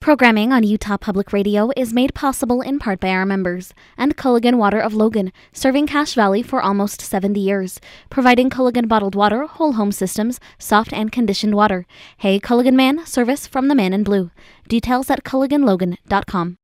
[0.00, 4.54] Programming on Utah Public Radio is made possible in part by our members and Culligan
[4.54, 9.74] Water of Logan, serving Cache Valley for almost 70 years, providing Culligan bottled water, whole
[9.74, 11.86] home systems, soft and conditioned water.
[12.16, 14.30] Hey Culligan Man, service from the man in blue.
[14.68, 16.56] Details at culliganlogan.com.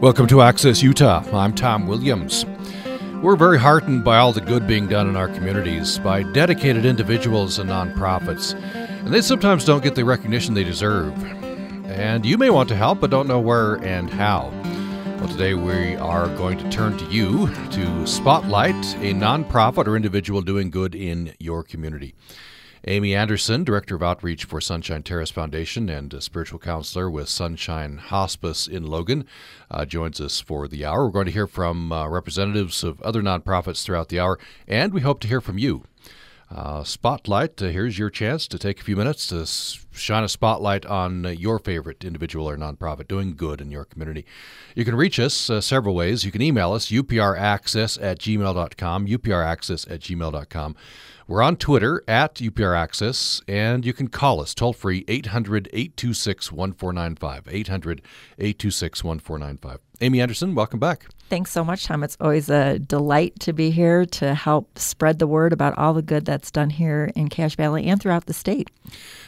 [0.00, 1.22] Welcome to Access Utah.
[1.32, 2.44] I'm Tom Williams.
[3.22, 7.58] We're very heartened by all the good being done in our communities by dedicated individuals
[7.58, 11.14] and nonprofits, and they sometimes don't get the recognition they deserve.
[11.86, 14.50] And you may want to help but don't know where and how.
[15.18, 20.42] Well, today we are going to turn to you to spotlight a nonprofit or individual
[20.42, 22.14] doing good in your community.
[22.86, 27.96] Amy Anderson, Director of Outreach for Sunshine Terrace Foundation and a spiritual counselor with Sunshine
[27.96, 29.24] Hospice in Logan,
[29.70, 31.06] uh, joins us for the hour.
[31.06, 35.00] We're going to hear from uh, representatives of other nonprofits throughout the hour, and we
[35.00, 35.84] hope to hear from you.
[36.50, 39.46] Uh, spotlight, uh, here's your chance to take a few minutes to
[39.98, 44.26] shine a spotlight on your favorite individual or nonprofit doing good in your community.
[44.74, 46.22] You can reach us uh, several ways.
[46.22, 50.76] You can email us, upraccess at gmail.com, upraccess at gmail.com.
[51.26, 56.52] We're on Twitter at UPR Access, and you can call us toll free 800 826
[56.52, 57.48] 1495.
[57.50, 58.02] 800
[58.38, 59.80] 826 1495.
[60.02, 61.06] Amy Anderson, welcome back.
[61.30, 62.04] Thanks so much, Tom.
[62.04, 66.02] It's always a delight to be here to help spread the word about all the
[66.02, 68.70] good that's done here in Cache Valley and throughout the state.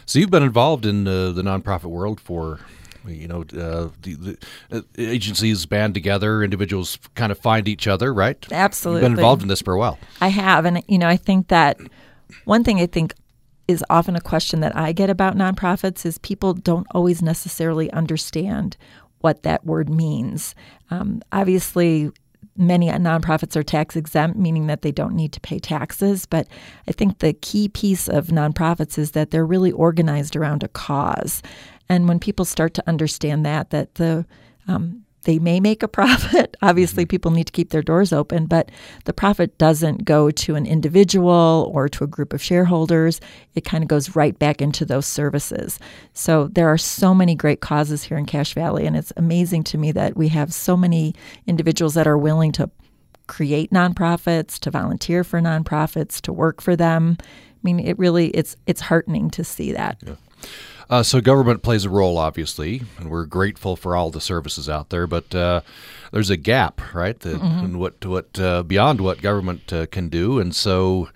[0.04, 2.60] So, you've been involved in uh, the nonprofit world for
[3.08, 4.38] you know, uh, the, the
[4.70, 8.44] uh, agencies band together, individuals kind of find each other, right?
[8.52, 9.02] Absolutely.
[9.02, 9.98] You've been involved in this for a while.
[10.20, 11.78] I have, and you know, I think that
[12.44, 13.14] one thing I think
[13.68, 18.76] is often a question that I get about nonprofits is people don't always necessarily understand
[19.20, 20.54] what that word means.
[20.90, 22.12] Um, obviously,
[22.56, 26.26] many nonprofits are tax exempt, meaning that they don't need to pay taxes.
[26.26, 26.46] But
[26.88, 31.42] I think the key piece of nonprofits is that they're really organized around a cause.
[31.88, 34.26] And when people start to understand that, that the
[34.68, 36.56] um, they may make a profit.
[36.62, 37.10] Obviously, mm-hmm.
[37.10, 38.70] people need to keep their doors open, but
[39.04, 43.20] the profit doesn't go to an individual or to a group of shareholders.
[43.54, 45.78] It kind of goes right back into those services.
[46.14, 49.78] So there are so many great causes here in Cache Valley, and it's amazing to
[49.78, 51.14] me that we have so many
[51.46, 52.70] individuals that are willing to
[53.26, 57.16] create nonprofits, to volunteer for nonprofits, to work for them.
[57.20, 57.24] I
[57.64, 59.98] mean, it really it's it's heartening to see that.
[60.06, 60.14] Yeah.
[60.88, 64.90] Uh, so government plays a role, obviously, and we're grateful for all the services out
[64.90, 65.06] there.
[65.06, 65.62] But uh,
[66.12, 67.18] there's a gap, right?
[67.18, 67.76] The, mm-hmm.
[67.78, 71.08] what what uh, beyond what government uh, can do, and so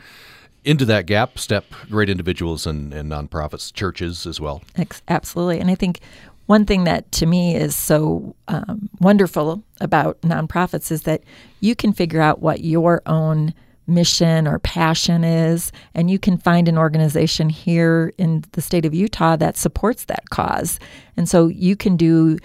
[0.64, 4.62] into that gap step great individuals and, and nonprofits, churches as well.
[5.08, 6.00] Absolutely, and I think
[6.46, 11.22] one thing that to me is so um, wonderful about nonprofits is that
[11.60, 13.54] you can figure out what your own
[13.90, 15.72] mission or passion is.
[15.94, 20.30] And you can find an organization here in the state of Utah that supports that
[20.30, 20.78] cause.
[21.16, 22.38] And so you can do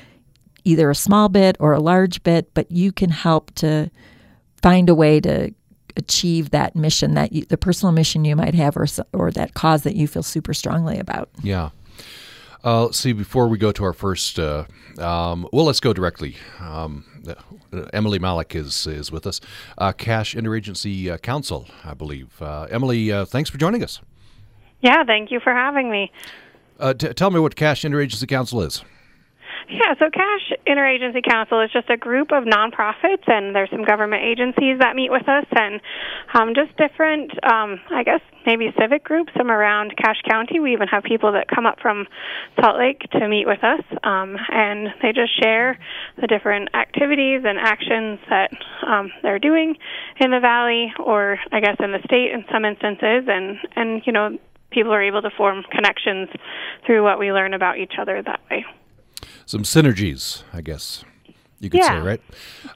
[0.64, 3.90] either a small bit or a large bit, but you can help to
[4.62, 5.54] find a way to
[5.98, 9.84] achieve that mission that you, the personal mission you might have or or that cause
[9.84, 11.30] that you feel super strongly about.
[11.42, 11.70] Yeah.
[12.64, 13.14] Uh, let's see.
[13.14, 14.66] Before we go to our first, uh,
[14.98, 16.36] um, well, let's go directly.
[16.60, 17.06] Um,
[17.94, 19.42] Emily Malik is is with us,
[19.78, 22.42] uh, Cache Interagency uh, Council, I believe.
[22.42, 24.02] Uh, Emily, uh, thanks for joining us.
[24.82, 26.12] Yeah, thank you for having me.
[26.80, 28.84] Uh, t- tell me what Cache Interagency Council is.
[29.68, 34.22] Yeah, so Cache Interagency Council is just a group of nonprofits, and there's some government
[34.24, 35.82] agencies that meet with us, and
[36.36, 40.60] um, just different, um, I guess, maybe civic groups from around Cache County.
[40.60, 42.06] We even have people that come up from
[42.62, 45.80] Salt Lake to meet with us, um, and they just share
[46.22, 48.52] the different activities and actions that
[48.86, 49.76] um, they're doing
[50.20, 54.14] in the valley, or I guess in the state in some instances, and and you
[54.14, 54.38] know
[54.70, 56.30] people are able to form connections
[56.86, 58.64] through what we learn about each other that way
[59.46, 61.04] some synergies, I guess
[61.60, 62.02] you could yeah.
[62.02, 62.22] say, right?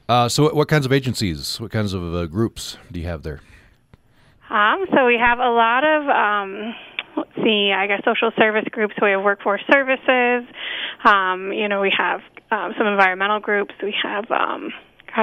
[0.08, 3.22] Uh, so, what, what, kinds of agencies, what kinds of uh, groups do you have
[3.22, 3.40] there?
[4.50, 6.08] Um, so we have a lot of.
[6.08, 6.74] Um,
[7.16, 8.94] let's see, I guess social service groups.
[9.00, 10.48] We have workforce services.
[11.04, 12.20] Um, you know, we have
[12.50, 13.74] um, some environmental groups.
[13.82, 14.72] We have um,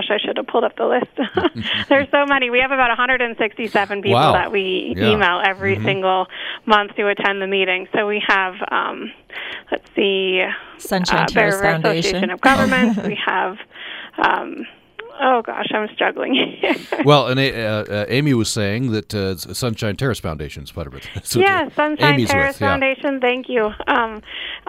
[0.01, 1.65] gosh, I should have pulled up the list.
[1.89, 2.49] There's so many.
[2.49, 4.33] We have about 167 people wow.
[4.33, 5.11] that we yeah.
[5.11, 5.85] email every mm-hmm.
[5.85, 6.27] single
[6.65, 7.87] month to attend the meeting.
[7.95, 9.11] So we have, um,
[9.71, 10.45] let's see,
[10.77, 12.15] Sunshine uh, Terrace Foundation.
[12.15, 12.99] Association of Governments.
[13.05, 13.57] we have.
[14.17, 14.65] Um,
[15.19, 16.57] oh gosh, I'm struggling.
[17.05, 20.95] well, and uh, uh, Amy was saying that uh, Sunshine Terrace Foundation is part of
[20.95, 21.09] it.
[21.23, 23.13] so yeah, Sunshine Amy's Terrace with, Foundation.
[23.15, 23.19] Yeah.
[23.19, 23.71] Thank you.
[23.87, 24.21] Um,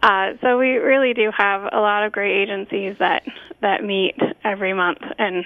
[0.02, 3.22] uh, so we really do have a lot of great agencies that
[3.60, 5.44] that meet every month and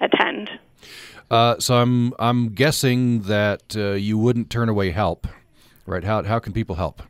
[0.00, 0.50] attend.
[1.30, 5.26] Uh, so I'm I'm guessing that uh, you wouldn't turn away help
[5.86, 6.04] Right?
[6.04, 7.02] How how can people help?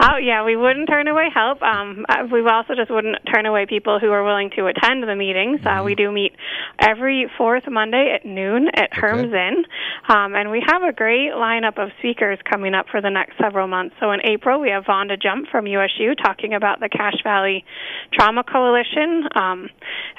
[0.00, 1.60] Oh yeah, we wouldn't turn away help.
[1.60, 5.16] Um, uh, we also just wouldn't turn away people who are willing to attend the
[5.16, 5.60] meetings.
[5.66, 6.32] Uh, we do meet
[6.78, 9.00] every fourth Monday at noon at Okay.
[9.00, 9.64] Herm's Inn,
[10.08, 13.66] um, and we have a great lineup of speakers coming up for the next several
[13.66, 13.96] months.
[14.00, 17.64] So in April, we have Vonda Jump from USU talking about the Cache Valley
[18.12, 19.68] Trauma Coalition, um,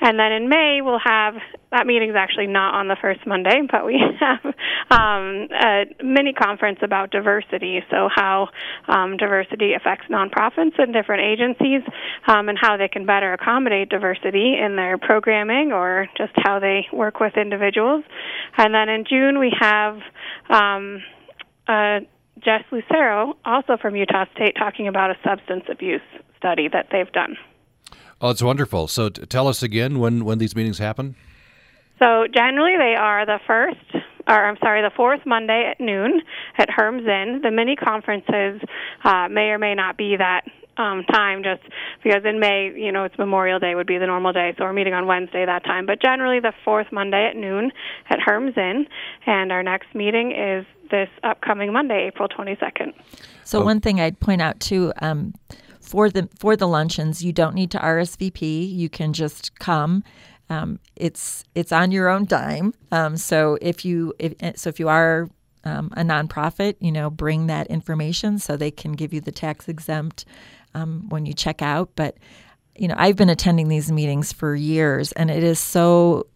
[0.01, 1.35] and then in May we'll have
[1.71, 4.43] that meeting's actually not on the first Monday, but we have
[4.89, 7.81] um, a mini conference about diversity.
[7.91, 8.49] So, how
[8.87, 11.81] um, diversity affects nonprofits and different agencies,
[12.27, 16.87] um, and how they can better accommodate diversity in their programming or just how they
[16.91, 18.03] work with individuals.
[18.57, 19.99] And then in June, we have
[20.49, 21.03] um,
[21.67, 21.99] uh,
[22.43, 26.01] Jess Lucero, also from Utah State, talking about a substance abuse
[26.37, 27.37] study that they've done.
[28.21, 28.87] Oh, it's wonderful.
[28.87, 31.15] So t- tell us again when when these meetings happen.
[32.01, 36.21] So generally, they are the first, or I'm sorry, the fourth Monday at noon
[36.57, 37.41] at Herm's Inn.
[37.43, 38.61] The mini conferences
[39.03, 40.43] uh, may or may not be that
[40.77, 41.61] um, time, just
[42.03, 44.73] because in May, you know, it's Memorial Day would be the normal day, so we're
[44.73, 45.85] meeting on Wednesday that time.
[45.85, 47.71] But generally, the fourth Monday at noon
[48.09, 48.87] at Herm's Inn,
[49.25, 52.93] and our next meeting is this upcoming Monday, April 22nd.
[53.43, 55.33] So one thing I'd point out too, um,
[55.81, 58.73] for the for the luncheons, you don't need to RSVP.
[58.73, 60.03] You can just come.
[60.49, 62.73] Um, it's it's on your own dime.
[62.91, 65.29] Um, so if you if, so if you are
[65.63, 69.67] um, a nonprofit, you know, bring that information so they can give you the tax
[69.67, 70.25] exempt
[70.73, 71.91] um, when you check out.
[71.95, 72.17] But
[72.75, 76.27] you know, I've been attending these meetings for years, and it is so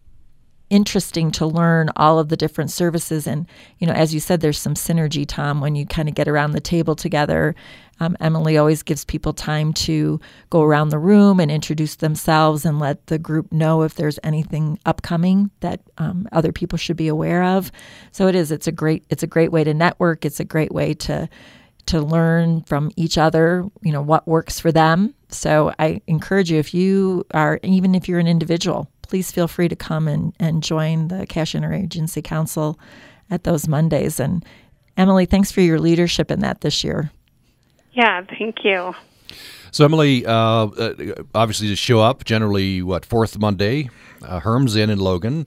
[0.70, 3.26] interesting to learn all of the different services.
[3.26, 3.46] And
[3.78, 6.52] you know as you said there's some synergy tom when you kind of get around
[6.52, 7.54] the table together.
[8.00, 10.18] Um, emily always gives people time to
[10.50, 14.80] go around the room and introduce themselves and let the group know if there's anything
[14.84, 17.70] upcoming that um, other people should be aware of.
[18.10, 20.24] So it is it's a great it's a great way to network.
[20.24, 21.28] It's a great way to
[21.86, 25.14] to learn from each other, you know, what works for them.
[25.28, 29.68] So I encourage you, if you are, even if you're an individual, please feel free
[29.68, 32.76] to come and, and join the Cache Interagency Council
[33.30, 34.18] at those Mondays.
[34.18, 34.44] And
[34.96, 37.12] Emily, thanks for your leadership in that this year.
[37.92, 38.92] Yeah, thank you.
[39.70, 40.94] So Emily, uh, uh,
[41.32, 43.88] obviously to show up generally what fourth Monday,
[44.20, 45.46] uh, Herm's Inn in Logan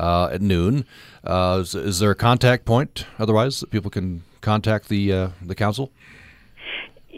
[0.00, 0.84] uh, at noon.
[1.22, 5.54] Uh, is, is there a contact point otherwise that people can contact the uh, the
[5.54, 5.92] council?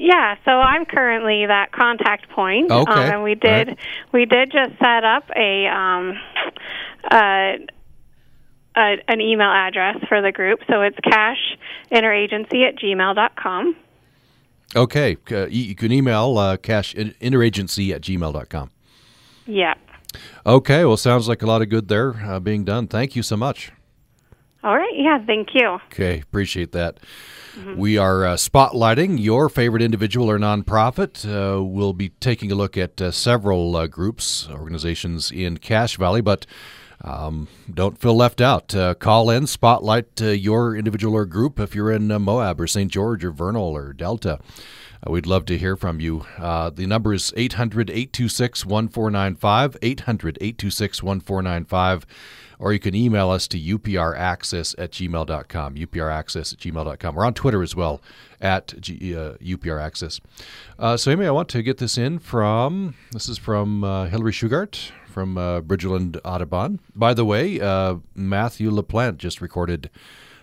[0.00, 2.92] Yeah, so I'm currently that contact point, Okay.
[2.92, 3.78] um, and we did Right.
[4.12, 6.16] we did just set up a um,
[7.10, 7.52] uh,
[8.76, 10.60] a, an email address for the group.
[10.68, 13.74] So it's cashinteragency at gmail dot com.
[14.76, 18.70] Okay, uh, you can email uh, cash interagency at gmail.com.
[19.46, 19.74] Yeah.
[20.46, 22.86] Okay, well, sounds like a lot of good there uh, being done.
[22.86, 23.72] Thank you so much.
[24.62, 24.92] All right.
[24.94, 25.18] Yeah.
[25.26, 25.78] Thank you.
[25.92, 26.98] Okay, appreciate that.
[27.76, 31.24] We are uh, spotlighting your favorite individual or nonprofit.
[31.24, 36.20] Uh, we'll be taking a look at uh, several uh, groups, organizations in Cache Valley,
[36.20, 36.46] but
[37.02, 38.74] um, don't feel left out.
[38.74, 42.90] Uh, call in, spotlight uh, your individual or group if you're in Moab or St.
[42.90, 44.38] George or Vernal or Delta.
[45.06, 46.26] We'd love to hear from you.
[46.38, 52.06] The number is 800 826 1495, 800 826 1495,
[52.58, 57.14] or you can email us to upraccess at gmail.com, upraccess at gmail.com.
[57.14, 58.00] We're on Twitter as well,
[58.40, 60.20] at G, uh, upraccess.
[60.78, 64.32] Uh, so, Amy, I want to get this in from, this is from uh, Hillary
[64.32, 66.78] Shugart from uh, Bridgerland Audubon.
[66.94, 69.90] By the way, uh, Matthew LaPlante just recorded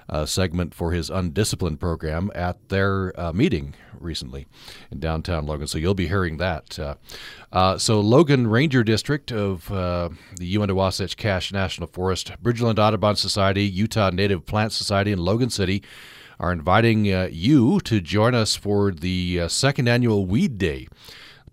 [0.10, 4.48] uh, segment for his undisciplined program at their uh, meeting recently
[4.92, 5.68] in downtown Logan.
[5.68, 6.78] So you'll be hearing that.
[6.78, 6.96] Uh,
[7.52, 13.16] uh, so Logan Ranger District of uh, the Uinta Wasatch Cache National Forest, Bridgerland Audubon
[13.16, 15.84] Society, Utah Native Plant Society, and Logan City
[16.40, 20.88] are inviting uh, you to join us for the second annual Weed Day.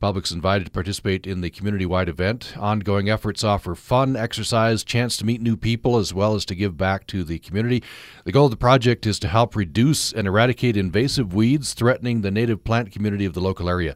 [0.02, 2.54] Public's invited to participate in the community wide event.
[2.58, 6.76] Ongoing efforts offer fun, exercise, chance to meet new people, as well as to give
[6.76, 7.84] back to the community.
[8.24, 12.32] The goal of the project is to help reduce and eradicate invasive weeds threatening the
[12.32, 13.94] native plant community of the local area.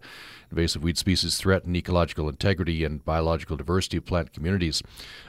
[0.53, 4.85] Invasive weed species threaten ecological integrity and biological diversity of plant communities.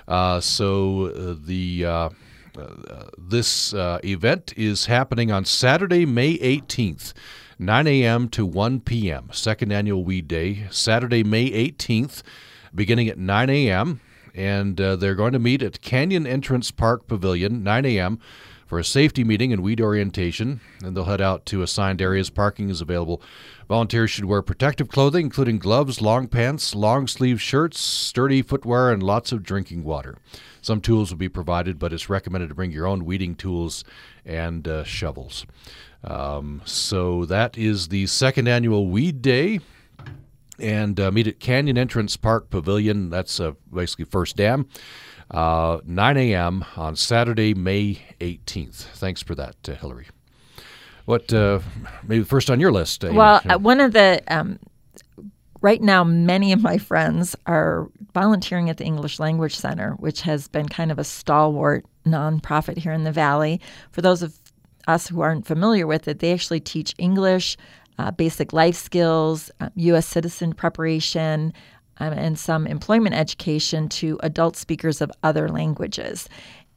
[0.08, 2.10] Uh, so uh, the uh,
[2.56, 7.14] uh, this uh, event is happening on Saturday, May 18th.
[7.60, 8.30] 9 a.m.
[8.30, 9.30] to 1 p.m.
[9.32, 12.22] Second annual Weed Day, Saturday, May 18th,
[12.74, 14.00] beginning at 9 a.m.
[14.36, 18.20] And uh, they're going to meet at Canyon Entrance Park Pavilion, 9 a.m.,
[18.68, 20.60] for a safety meeting and weed orientation.
[20.84, 22.30] And they'll head out to assigned areas.
[22.30, 23.22] Parking is available.
[23.68, 29.02] Volunteers should wear protective clothing, including gloves, long pants, long sleeve shirts, sturdy footwear, and
[29.02, 30.18] lots of drinking water.
[30.62, 33.84] Some tools will be provided, but it's recommended to bring your own weeding tools
[34.26, 35.46] and uh, shovels.
[36.04, 39.60] Um, so that is the second annual Weed Day.
[40.60, 43.12] And uh, meet at Canyon Entrance Park Pavilion.
[43.12, 44.68] That's uh, basically First Dam.
[45.30, 46.66] Uh, 9 a.m.
[46.76, 48.76] on Saturday, May 18th.
[48.76, 50.08] Thanks for that, uh, Hillary.
[51.06, 51.60] What, uh,
[52.04, 53.04] maybe first on your list?
[53.04, 53.16] Amy?
[53.16, 54.60] Well, uh, one of the, um,
[55.62, 60.48] right now, many of my friends are volunteering at the English Language Center, which has
[60.48, 63.62] been kind of a stalwart nonprofit here in the Valley.
[63.92, 64.40] For those of
[64.88, 67.58] us who aren't familiar with it, they actually teach English,
[68.00, 70.08] uh, basic life skills, U.S.
[70.08, 71.54] citizen preparation,
[72.00, 76.30] um, and some employment education to adult speakers of other languages.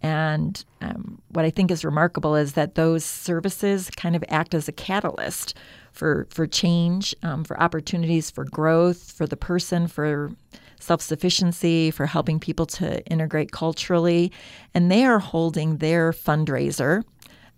[0.03, 4.67] And um, what I think is remarkable is that those services kind of act as
[4.67, 5.55] a catalyst
[5.93, 10.33] for for change, um, for opportunities for growth for the person, for
[10.81, 14.33] self sufficiency, for helping people to integrate culturally.
[14.73, 17.03] And they are holding their fundraiser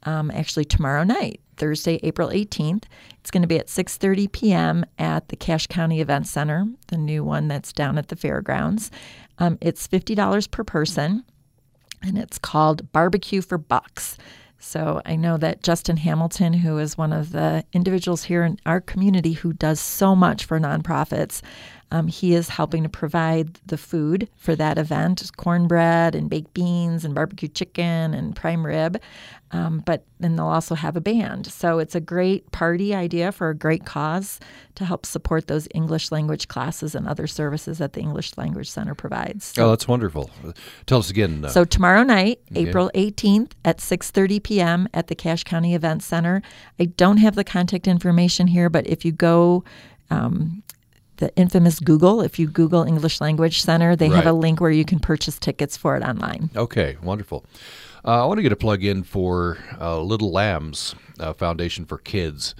[0.04, 2.84] um, actually tomorrow night, Thursday, April 18th.
[3.20, 4.84] It's going to be at 6:30 p.m.
[4.98, 8.90] at the Cache County Event Center, the new one that's down at the fairgrounds.
[9.38, 11.24] Um, it's $50 per person,
[12.02, 14.18] and it's called Barbecue for Bucks.
[14.64, 18.80] So I know that Justin Hamilton, who is one of the individuals here in our
[18.80, 21.42] community who does so much for nonprofits,
[21.90, 27.04] um, he is helping to provide the food for that event cornbread and baked beans
[27.04, 29.00] and barbecue chicken and prime rib.
[29.54, 31.46] Um, but then they'll also have a band.
[31.46, 34.40] So it's a great party idea for a great cause
[34.76, 38.94] to help support those English language classes and other services that the English Language Center
[38.94, 39.52] provides.
[39.58, 40.30] oh, that's wonderful.
[40.86, 41.44] Tell us again.
[41.44, 44.88] Uh, So tomorrow night, April 18th at 6:30 p.m.
[44.94, 46.40] at the Cache County Event Center.
[46.80, 49.64] I don't have the contact information here, but if you go
[50.10, 50.62] um,
[51.18, 54.84] the infamous Google, if you Google English Language Center, they have a link where you
[54.86, 56.48] can purchase tickets for it online.
[56.56, 57.44] Okay, wonderful.
[58.04, 61.98] Uh, I want to get a plug in for uh, Little Lambs uh, Foundation for
[61.98, 62.52] Kids,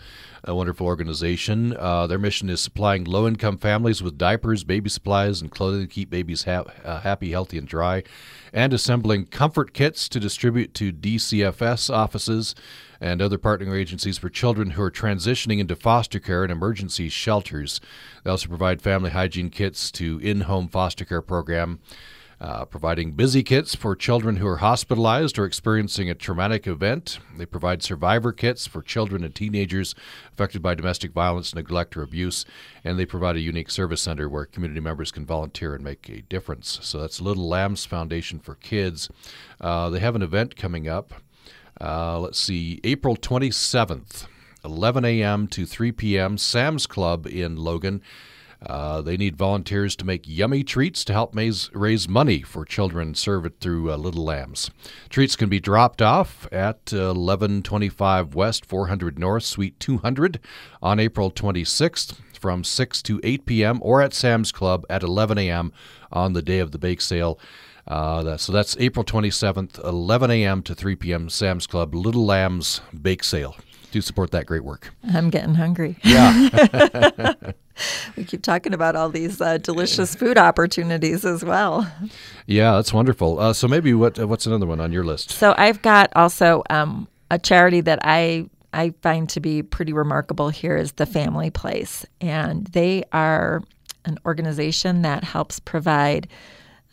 [0.45, 1.77] a wonderful organization.
[1.77, 5.89] Uh, their mission is supplying low income families with diapers, baby supplies, and clothing to
[5.89, 8.05] keep babies ha- uh, happy, healthy, and dry,
[8.53, 12.55] and assembling comfort kits to distribute to DCFS offices
[13.01, 17.81] and other partnering agencies for children who are transitioning into foster care and emergency shelters.
[18.23, 21.81] They also provide family hygiene kits to in home foster care program
[22.43, 27.21] uh, providing busy kits for children who are hospitalized or experiencing a traumatic event.
[27.39, 29.95] They provide survivor kits for children and teenagers
[30.33, 32.45] affected by domestic violence, neglect, or abuse.
[32.83, 36.23] And they provide a unique service center where community members can volunteer and make a
[36.23, 36.81] difference.
[36.83, 39.09] So that's Little Lambs Foundation for Kids.
[39.61, 41.15] Uh, they have an event coming up.
[41.81, 44.27] Uh, let's see, April 27th,
[44.65, 45.47] 11 a.m.
[45.47, 48.03] to 3 p.m., Sam's Club in Logan.
[48.67, 53.15] Uh, they need volunteers to make yummy treats to help raise, raise money for children
[53.15, 54.71] served through uh, Little Lambs.
[55.09, 60.39] Treats can be dropped off at uh, 1125 West, 400 North, Suite 200
[60.81, 63.79] on April 26th from 6 to 8 p.m.
[63.83, 65.73] or at Sam's Club at 11 a.m.
[66.11, 67.39] on the day of the bake sale.
[67.87, 70.63] Uh, that, so that's April 27th, 11 a.m.
[70.63, 71.29] to 3 p.m.
[71.29, 73.57] Sam's Club Little Lambs Bake Sale.
[73.93, 74.93] Do support that great work.
[75.13, 75.97] I'm getting hungry.
[76.03, 77.35] Yeah.
[78.17, 81.91] We keep talking about all these uh, delicious food opportunities as well.
[82.47, 83.39] Yeah, that's wonderful.
[83.39, 85.31] Uh, so maybe what uh, what's another one on your list?
[85.31, 90.49] So I've got also um, a charity that I I find to be pretty remarkable
[90.49, 93.63] here is the Family Place, and they are
[94.05, 96.29] an organization that helps provide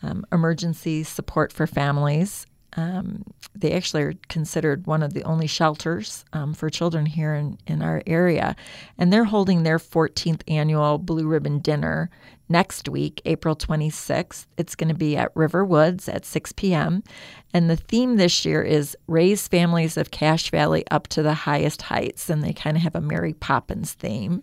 [0.01, 2.45] um, emergency support for families.
[2.79, 7.57] Um, they actually are considered one of the only shelters um, for children here in,
[7.67, 8.55] in our area.
[8.97, 12.09] And they're holding their 14th annual Blue Ribbon Dinner
[12.47, 14.45] next week, April 26th.
[14.57, 17.03] It's going to be at River Woods at 6 p.m.
[17.53, 21.81] And the theme this year is Raise Families of Cache Valley Up to the Highest
[21.81, 22.29] Heights.
[22.29, 24.41] And they kind of have a Mary Poppins theme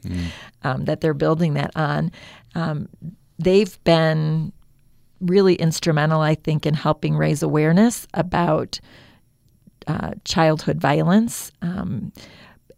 [0.63, 2.13] um, that they're building that on.
[2.55, 2.89] Um,
[3.39, 4.53] they've been
[5.21, 8.81] really instrumental, I think, in helping raise awareness about
[9.87, 11.53] uh, childhood violence.
[11.63, 12.13] Um,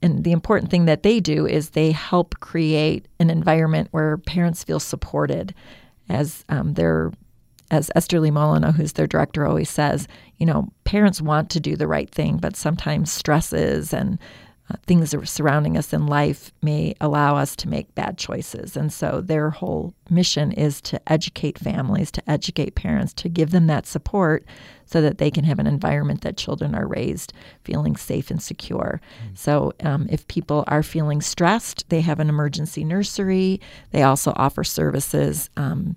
[0.03, 4.63] and the important thing that they do is they help create an environment where parents
[4.63, 5.55] feel supported
[6.09, 7.13] as um, they're
[7.71, 11.87] as Esterlee Molyneux, who's their director, always says, you know, parents want to do the
[11.87, 14.19] right thing, but sometimes stresses and
[14.71, 18.77] uh, things that are surrounding us in life may allow us to make bad choices.
[18.77, 23.67] And so their whole mission is to educate families, to educate parents, to give them
[23.69, 24.45] that support
[24.85, 27.33] so that they can have an environment that children are raised
[27.65, 29.01] feeling safe and secure.
[29.35, 33.61] So um, if people are feeling stressed, they have an emergency nursery.
[33.91, 35.51] They also offer services.
[35.57, 35.97] Um,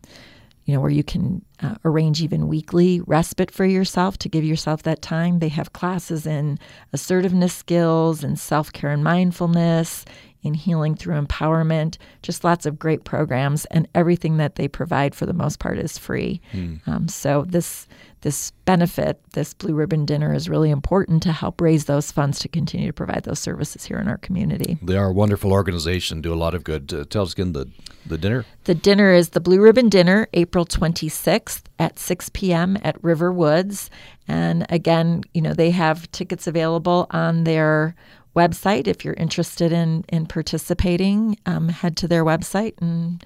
[0.65, 4.83] you know, where you can uh, arrange even weekly respite for yourself to give yourself
[4.83, 5.39] that time.
[5.39, 6.59] They have classes in
[6.93, 10.05] assertiveness skills and self care and mindfulness,
[10.43, 15.25] in healing through empowerment, just lots of great programs, and everything that they provide for
[15.25, 16.41] the most part is free.
[16.53, 16.87] Mm.
[16.87, 17.87] Um, so this
[18.21, 22.47] this benefit, this blue ribbon dinner, is really important to help raise those funds to
[22.47, 24.77] continue to provide those services here in our community.
[24.81, 26.93] They are a wonderful organization, do a lot of good.
[26.93, 27.69] Uh, tell us again the
[28.05, 28.45] the dinner.
[28.63, 32.77] The dinner is the Blue Ribbon Dinner, April 26th at 6 p.m.
[32.83, 33.89] at River Woods,
[34.27, 37.95] and again, you know they have tickets available on their
[38.35, 41.37] website if you're interested in in participating.
[41.45, 43.23] Um, head to their website and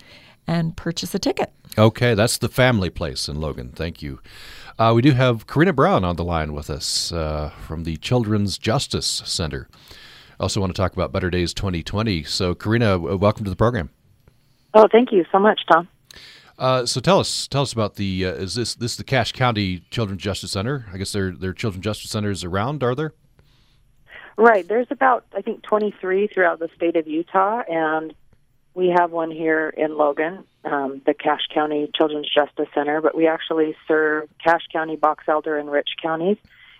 [0.47, 1.51] and purchase a ticket.
[1.77, 3.71] Okay, that's the family place in Logan.
[3.75, 4.19] Thank you.
[4.77, 8.57] Uh, we do have Karina Brown on the line with us uh, from the Children's
[8.57, 9.69] Justice Center.
[10.37, 12.23] I also want to talk about Better Days 2020.
[12.23, 13.89] So, Karina, welcome to the program.
[14.73, 15.87] Oh, thank you so much, Tom.
[16.59, 18.25] Uh, so tell us, tell us about the.
[18.25, 20.85] Uh, is this this the Cache County Children's Justice Center?
[20.91, 22.83] I guess there there are children's justice centers around.
[22.83, 23.13] Are there?
[24.37, 24.67] Right.
[24.67, 28.13] There's about, I think, 23 throughout the state of Utah, and
[28.73, 33.27] we have one here in Logan, um, the Cache County Children's Justice Center, but we
[33.27, 36.37] actually serve Cache County, Box Elder, and Rich counties.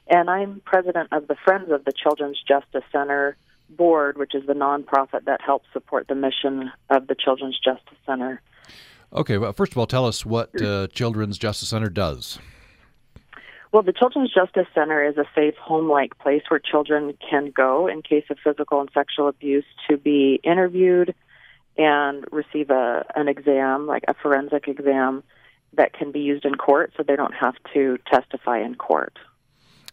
[0.07, 3.37] And I'm president of the Friends of the Children's Justice Center
[3.69, 8.41] board, which is the nonprofit that helps support the mission of the Children's Justice Center.
[9.13, 12.39] Okay, well, first of all, tell us what uh, Children's Justice Center does.
[13.71, 17.87] Well, the Children's Justice Center is a safe home like place where children can go
[17.87, 21.13] in case of physical and sexual abuse to be interviewed
[21.77, 25.23] and receive a an exam, like a forensic exam
[25.73, 29.17] that can be used in court so they don't have to testify in court.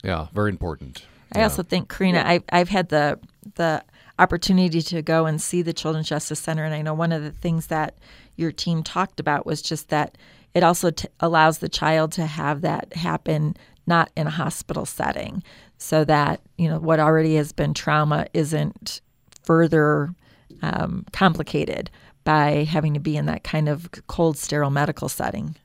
[0.04, 1.04] Yeah, very important.
[1.34, 1.44] I yeah.
[1.44, 2.30] also think Karina, yeah.
[2.30, 3.18] I've I've had the
[3.54, 3.84] the
[4.18, 7.32] opportunity to go and see the Children's Justice Center and I know one of the
[7.32, 7.98] things that
[8.36, 10.16] your team talked about was just that
[10.54, 15.42] it also t- allows the child to have that happen not in a hospital setting,
[15.76, 19.00] so that you know what already has been trauma isn't
[19.44, 20.14] further
[20.62, 21.90] um, complicated
[22.24, 25.56] by having to be in that kind of cold, sterile medical setting.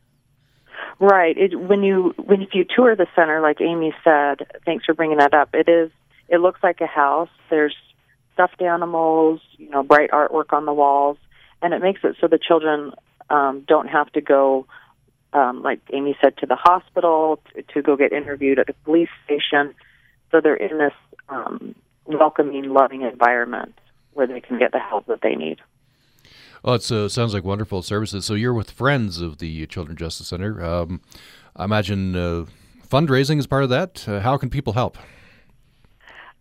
[1.00, 1.38] Right.
[1.38, 5.18] It, when you when if you tour the center, like Amy said, thanks for bringing
[5.18, 5.50] that up.
[5.54, 5.92] It is.
[6.28, 7.30] It looks like a house.
[7.50, 7.76] There's
[8.34, 11.18] stuffed animals, you know, bright artwork on the walls,
[11.62, 12.94] and it makes it so the children
[13.30, 14.66] um, don't have to go
[15.34, 19.10] um, like Amy said, to the hospital, to, to go get interviewed at the police
[19.26, 19.74] station.
[20.32, 20.94] So they're in this
[21.30, 23.76] um, welcoming, loving environment
[24.18, 25.60] where they can get the help that they need.
[26.64, 28.26] Well, it uh, sounds like wonderful services.
[28.26, 30.64] So you're with Friends of the Children's Justice Center.
[30.64, 31.02] Um,
[31.56, 32.46] I imagine uh,
[32.88, 34.08] fundraising is part of that.
[34.08, 34.98] Uh, how can people help?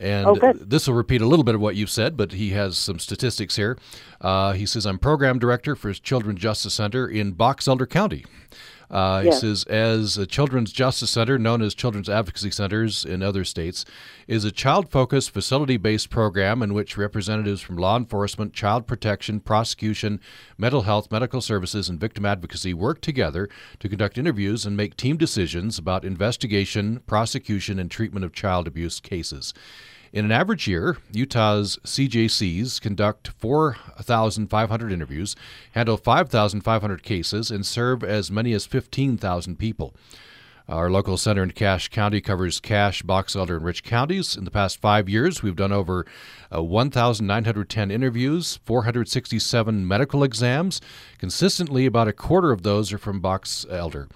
[0.00, 2.78] And oh, this will repeat a little bit of what you've said, but he has
[2.78, 3.76] some statistics here.
[4.20, 8.24] Uh, he says, I'm program director for Children's Justice Center in Box Elder County.
[8.90, 9.34] Uh, yes.
[9.34, 13.84] He says, as a Children's Justice Center, known as Children's Advocacy Centers in other states,
[14.26, 19.40] is a child focused, facility based program in which representatives from law enforcement, child protection,
[19.40, 20.20] prosecution,
[20.56, 23.48] mental health, medical services, and victim advocacy work together
[23.78, 29.00] to conduct interviews and make team decisions about investigation, prosecution, and treatment of child abuse
[29.00, 29.52] cases.
[30.12, 35.36] In an average year, Utah's CJCs conduct 4,500 interviews,
[35.72, 39.94] handle 5,500 cases, and serve as many as 15,000 people.
[40.68, 44.36] Our local center in Cache County covers Cache, Box Elder, and Rich counties.
[44.36, 46.04] In the past five years, we've done over
[46.54, 50.82] uh, 1,910 interviews, 467 medical exams.
[51.16, 54.08] Consistently, about a quarter of those are from Box Elder.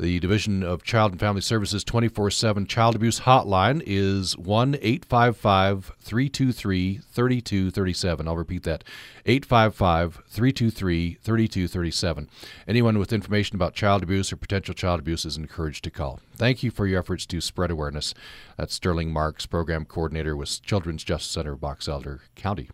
[0.00, 5.92] The Division of Child and Family Services 24 7 Child Abuse Hotline is 1 855
[5.98, 8.28] 323 3237.
[8.28, 8.82] I'll repeat that
[9.28, 12.30] 855 323 3237.
[12.66, 16.20] Anyone with information about child abuse or potential child abuse is encouraged to call.
[16.34, 18.14] Thank you for your efforts to spread awareness.
[18.56, 22.70] That's Sterling Marks, Program Coordinator with Children's Justice Center of Box Elder County.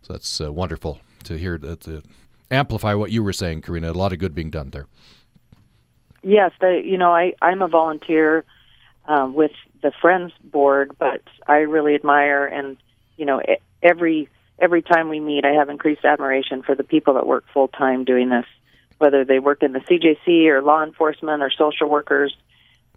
[0.00, 2.02] So that's uh, wonderful to hear that to
[2.50, 3.90] amplify what you were saying, Karina.
[3.90, 4.86] A lot of good being done there.
[6.22, 8.46] Yes, they, you know, I I'm a volunteer
[9.06, 12.78] um, with the Friends Board, but I really admire and
[13.18, 13.42] you know
[13.82, 14.30] every
[14.60, 18.04] every time we meet, I have increased admiration for the people that work full time
[18.04, 18.46] doing this,
[18.98, 22.36] whether they work in the CJC or law enforcement or social workers.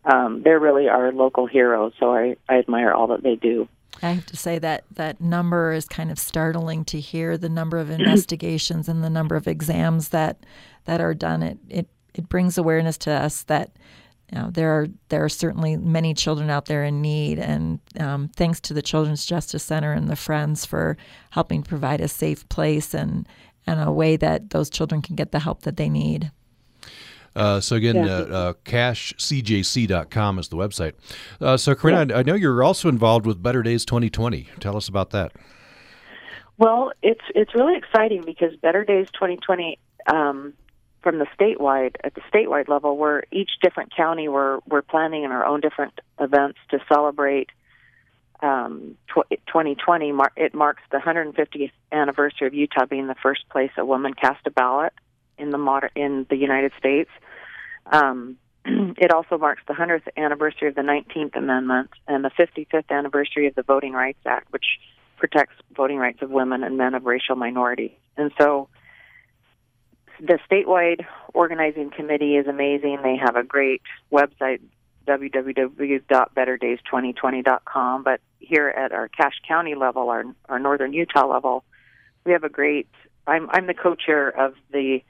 [0.06, 3.70] Um, they're really our local heroes, so I, I admire all that they do.
[4.02, 7.78] I have to say that that number is kind of startling to hear the number
[7.78, 10.46] of investigations and the number of exams that
[10.86, 11.42] that are done.
[11.42, 13.72] It it it brings awareness to us that
[14.34, 18.30] you know, there are there are certainly many children out there in need, and um,
[18.36, 20.98] thanks to the Children's Justice Center and the Friends for
[21.30, 23.28] helping provide a safe place and
[23.68, 26.32] and a way that those children can get the help that they need.
[27.36, 28.04] Uh, so again, yeah.
[28.04, 30.94] uh, uh, cachecjc.com is the website.
[31.40, 32.16] Uh, so Corinne, yeah.
[32.16, 34.50] I, I, know you're also involved with Better Days 2020.
[34.60, 35.32] Tell us about that.
[36.58, 39.78] Well, it's it's really exciting because Better Days 2020
[40.12, 40.54] um,
[41.04, 45.32] from the statewide at the statewide level, where each different county we're we're planning in
[45.32, 47.50] our own different events to celebrate
[48.42, 50.14] um, tw- 2020.
[50.14, 54.48] Mar- it marks the 150th anniversary of Utah being the first place a woman cast
[54.48, 54.94] a ballot
[55.38, 57.10] in the moder- in the United States.
[57.86, 63.48] Um, it also marks the 100th anniversary of the 19th Amendment and the 55th anniversary
[63.48, 64.80] of the Voting Rights Act, which
[65.18, 67.98] protects voting rights of women and men of racial minority.
[68.18, 68.70] And so
[70.24, 73.00] the statewide organizing committee is amazing.
[73.04, 73.82] They have a great
[74.12, 74.62] website,
[75.06, 78.04] www.betterdays2020.com.
[78.04, 81.66] But here at our Cache County level, our, our northern Utah level,
[82.24, 82.88] we have a great.
[83.28, 85.02] I'm I'm the co-chair of the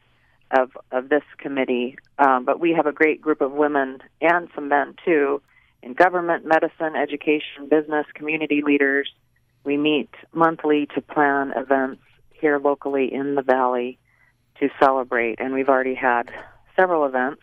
[0.49, 4.67] of of this committee, um, but we have a great group of women and some
[4.67, 5.43] men too
[5.83, 9.13] in government, medicine, education, business, community leaders.
[9.63, 13.99] We meet monthly to plan events here locally in the valley
[14.59, 16.31] to celebrate, and we've already had
[16.75, 17.41] several events.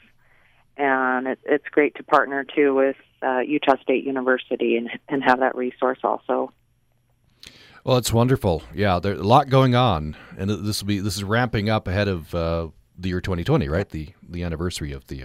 [0.76, 5.40] And it, it's great to partner too with uh, Utah State University and, and have
[5.40, 6.52] that resource also.
[7.84, 8.62] Well, it's wonderful.
[8.74, 12.08] Yeah, there's a lot going on, and this will be this is ramping up ahead
[12.08, 12.68] of uh,
[12.98, 13.88] the year 2020, right?
[13.88, 15.24] The the anniversary of the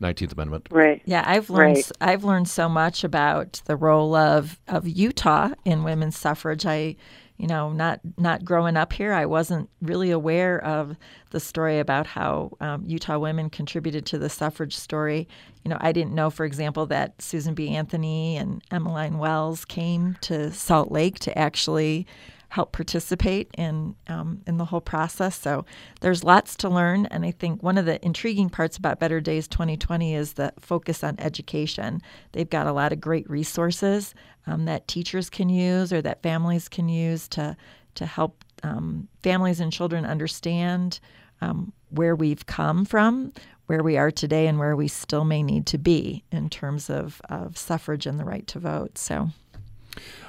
[0.00, 0.68] 19th Amendment.
[0.70, 1.02] Right.
[1.04, 1.92] Yeah, I've learned right.
[2.00, 6.64] I've learned so much about the role of of Utah in women's suffrage.
[6.64, 6.96] I
[7.36, 10.96] you know, not not growing up here, I wasn't really aware of
[11.30, 15.26] the story about how um, Utah women contributed to the suffrage story.
[15.64, 17.70] You know, I didn't know, for example, that Susan B.
[17.70, 22.06] Anthony and Emmeline Wells came to Salt Lake to actually
[22.54, 25.36] help participate in um, in the whole process.
[25.36, 25.64] So
[26.00, 29.48] there's lots to learn, and I think one of the intriguing parts about Better Days
[29.48, 32.00] 2020 is the focus on education.
[32.30, 34.14] They've got a lot of great resources
[34.46, 37.56] um, that teachers can use or that families can use to
[37.96, 41.00] to help um, families and children understand
[41.40, 43.32] um, where we've come from,
[43.66, 47.20] where we are today, and where we still may need to be in terms of,
[47.28, 48.96] of suffrage and the right to vote.
[48.96, 49.30] So.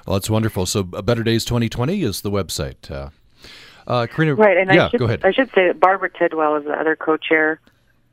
[0.05, 0.65] Well, that's wonderful.
[0.65, 2.89] So, uh, Better Days 2020 is the website.
[2.89, 3.09] Uh,
[3.87, 5.21] uh, Karina, right, and yeah, I should, go ahead.
[5.23, 7.59] I should say that Barbara Tidwell is the other co-chair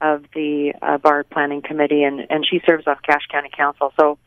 [0.01, 3.93] of the uh, BARD Planning Committee, and, and she serves off Cache County Council.
[3.99, 4.19] So,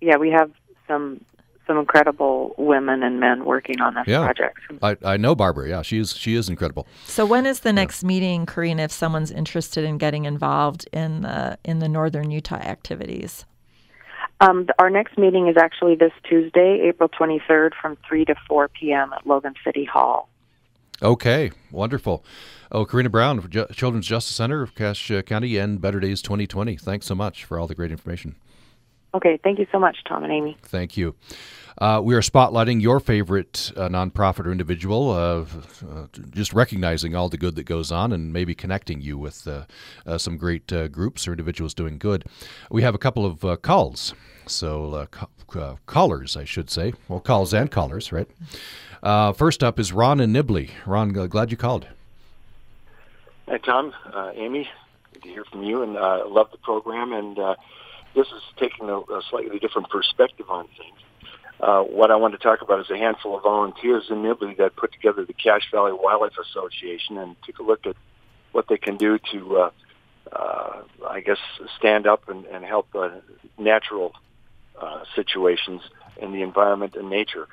[0.00, 0.50] yeah, we have
[0.86, 1.20] some
[1.66, 4.22] some incredible women and men working on this yeah.
[4.22, 4.58] project.
[4.82, 5.68] I, I know Barbara.
[5.68, 6.86] Yeah, she is she is incredible.
[7.06, 8.08] So when is the next yeah.
[8.08, 8.82] meeting, Karina?
[8.84, 13.44] If someone's interested in getting involved in the in the Northern Utah activities.
[14.40, 19.12] Um, our next meeting is actually this Tuesday, April 23rd, from 3 to 4 p.m.
[19.12, 20.28] at Logan City Hall.
[21.02, 22.24] Okay, wonderful.
[22.70, 26.76] Oh, Karina Brown, Children's Justice Center of Cache County and Better Days 2020.
[26.76, 28.36] Thanks so much for all the great information.
[29.14, 30.56] Okay, thank you so much, Tom and Amy.
[30.62, 31.14] Thank you.
[31.78, 35.44] Uh, we are spotlighting your favorite uh, nonprofit or individual, uh,
[35.84, 39.64] uh just recognizing all the good that goes on and maybe connecting you with uh,
[40.06, 42.24] uh, some great groups or individuals doing good.
[42.70, 44.14] We have a couple of calls,
[44.46, 45.08] so
[45.86, 46.92] callers, I should say.
[47.08, 48.28] Well, calls and callers, right?
[49.36, 50.70] first up is Ron and Nibley.
[50.86, 51.88] Ron, glad you called.
[53.48, 53.92] Hi, Tom,
[54.34, 54.68] Amy.
[55.12, 57.12] Good to hear from you, and love the program.
[57.12, 57.36] And
[58.14, 61.00] this is taking a, a slightly different perspective on things.
[61.60, 64.76] Uh, what I want to talk about is a handful of volunteers in Nibley that
[64.76, 67.96] put together the Cache Valley Wildlife Association and took a look at
[68.52, 69.70] what they can do to, uh,
[70.32, 71.38] uh, I guess,
[71.78, 73.10] stand up and, and help uh,
[73.58, 74.14] natural
[74.80, 75.82] uh, situations
[76.20, 77.48] in the environment and nature.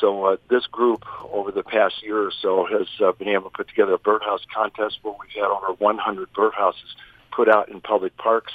[0.00, 3.56] So uh, this group, over the past year or so, has uh, been able to
[3.56, 6.94] put together a birdhouse contest where we've had over 100 birdhouses
[7.30, 8.52] put out in public parks.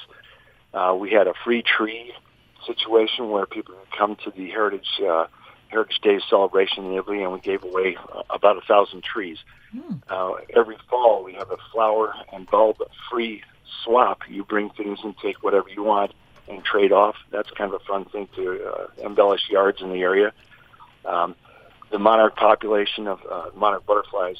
[0.74, 2.14] Uh, we had a free tree
[2.66, 5.28] situation where people could come to the Heritage uh,
[5.70, 9.38] Heritage Day celebration in Nibley, and we gave away uh, about a thousand trees.
[9.76, 10.02] Mm.
[10.10, 12.78] Uh, every fall, we have a flower and bulb
[13.12, 13.44] free
[13.84, 14.22] swap.
[14.30, 16.14] You bring things and take whatever you want
[16.48, 17.16] and trade off.
[17.32, 20.32] That's kind of a fun thing to uh, embellish yards in the area.
[21.06, 21.36] Um,
[21.92, 24.38] the monarch population of uh, monarch butterflies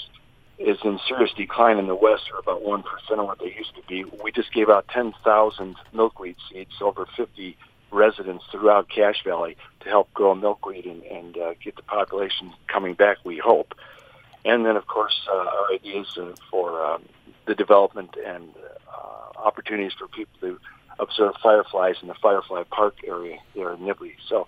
[0.58, 3.76] is in serious decline in the west, or about one percent of what they used
[3.76, 4.06] to be.
[4.24, 7.58] We just gave out ten thousand milkweed seeds, over fifty
[7.92, 12.94] residents throughout Cache Valley to help grow milkweed and, and uh, get the population coming
[12.94, 13.74] back, we hope.
[14.46, 16.18] And then, of course, uh, our ideas
[16.50, 17.04] for um,
[17.46, 18.50] the development and
[18.90, 20.60] uh, opportunities for people to
[21.00, 24.14] observe fireflies in the Firefly Park area there in Nibley.
[24.28, 24.48] So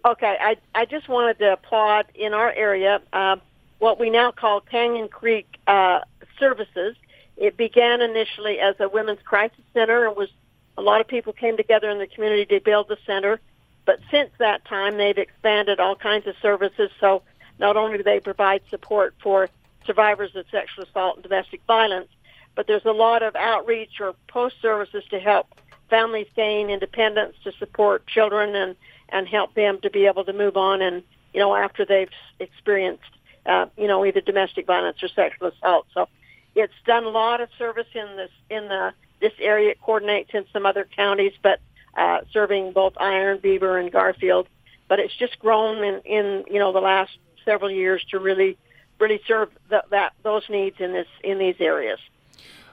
[0.05, 0.37] Okay.
[0.39, 3.35] I I just wanted to applaud in our area uh,
[3.79, 5.99] what we now call Canyon Creek uh,
[6.39, 6.95] Services.
[7.35, 10.29] It began initially as a women's crisis center and was
[10.77, 13.41] a lot of people came together in the community to build the center.
[13.85, 16.91] But since that time, they've expanded all kinds of services.
[17.01, 17.23] So
[17.59, 19.49] not only do they provide support for
[19.85, 22.09] survivors of sexual assault and domestic violence.
[22.55, 25.47] But there's a lot of outreach or post services to help
[25.89, 28.75] families gain independence, to support children, and
[29.09, 33.03] and help them to be able to move on and you know after they've experienced
[33.45, 35.85] uh, you know either domestic violence or sexual assault.
[35.93, 36.07] So
[36.55, 39.71] it's done a lot of service in this in the this area.
[39.71, 41.59] It coordinates in some other counties, but
[41.95, 44.47] uh, serving both Iron, Beaver, and Garfield.
[44.87, 47.11] But it's just grown in, in you know the last
[47.45, 48.57] several years to really
[48.99, 51.99] really serve the, that those needs in this in these areas.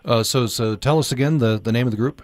[0.04, 2.22] Uh, so, so tell us again the, the name of the group.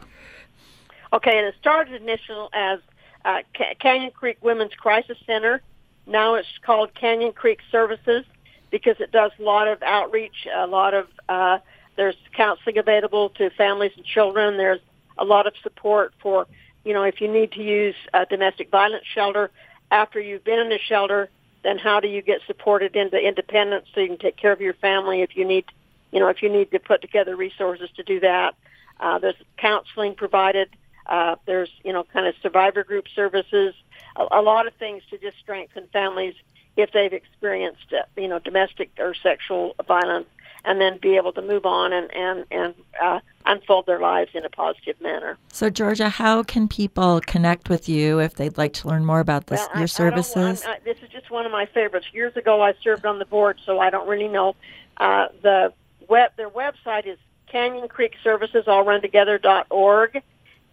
[1.13, 2.81] Okay, it started initially as
[3.25, 3.43] uh,
[3.81, 5.61] Canyon Creek Women's Crisis Center.
[6.07, 8.25] Now it's called Canyon Creek Services
[8.71, 11.59] because it does a lot of outreach, a lot of uh,
[11.97, 14.57] there's counseling available to families and children.
[14.57, 14.81] There's
[15.19, 16.47] a lot of support for,
[16.85, 19.51] you know, if you need to use a domestic violence shelter
[19.91, 21.31] after you've been in a shelter,
[21.67, 24.75] then how do you get supported into independence so you can take care of your
[24.75, 25.65] family if you need,
[26.13, 28.55] you know, if you need to put together resources to do that.
[29.01, 30.69] Uh, there's counseling provided.
[31.07, 33.75] Uh, there's, you know, kind of survivor group services,
[34.15, 36.35] a, a lot of things to just strengthen families
[36.77, 40.29] if they've experienced, uh, you know, domestic or sexual violence
[40.67, 44.45] and then be able to move on and and and uh, unfold their lives in
[44.45, 45.39] a positive manner.
[45.53, 49.47] So, Georgia, how can people connect with you if they'd like to learn more about
[49.47, 50.65] this, well, your services?
[50.65, 52.09] I, I, this is just one of my favorites.
[52.13, 54.57] Years ago, I served on the board, so I don't really know.
[54.97, 55.73] Uh, the
[56.09, 60.21] web their website is Canyon Creek Services, all run together dot org,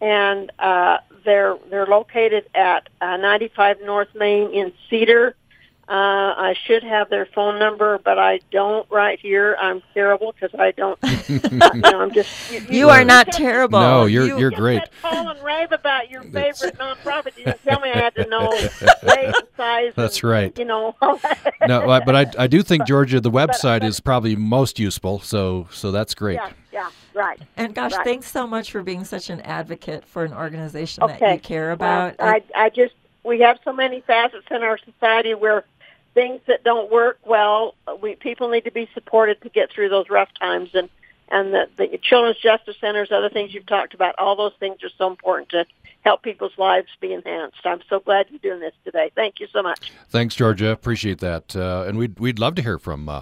[0.01, 5.36] and uh, they're they're located at uh, 95 North Main in Cedar.
[5.86, 9.58] Uh, I should have their phone number, but I don't right here.
[9.60, 10.98] I'm terrible because I don't.
[11.28, 12.54] you know, I'm just.
[12.54, 13.82] You, you are not terrible.
[13.82, 14.82] No, you're you, are great.
[15.02, 17.38] Call and rave about your favorite nonprofit.
[17.38, 18.50] You didn't tell me I had to know
[19.04, 19.91] rate and size.
[19.93, 20.58] That's and, right.
[20.58, 20.96] You know.
[21.67, 25.19] no, but I I do think Georgia the website but, is probably most useful.
[25.19, 26.36] So so that's great.
[26.36, 27.41] Yeah, yeah, right.
[27.58, 28.06] And gosh, right.
[28.06, 31.17] thanks so much for being such an advocate for an organization okay.
[31.19, 32.15] that you care about.
[32.19, 32.93] Well, I I just
[33.24, 35.65] we have so many facets in our society where
[36.13, 40.10] things that don't work well, we people need to be supported to get through those
[40.10, 40.89] rough times and
[41.30, 44.89] and the, the children's justice centers, other things you've talked about, all those things are
[44.97, 45.65] so important to
[46.02, 47.65] help people's lives be enhanced.
[47.65, 49.10] I'm so glad you're doing this today.
[49.15, 49.91] Thank you so much.
[50.10, 50.69] Thanks, Georgia.
[50.69, 53.10] Appreciate that, uh, and we'd we'd love to hear from.
[53.10, 53.21] Uh,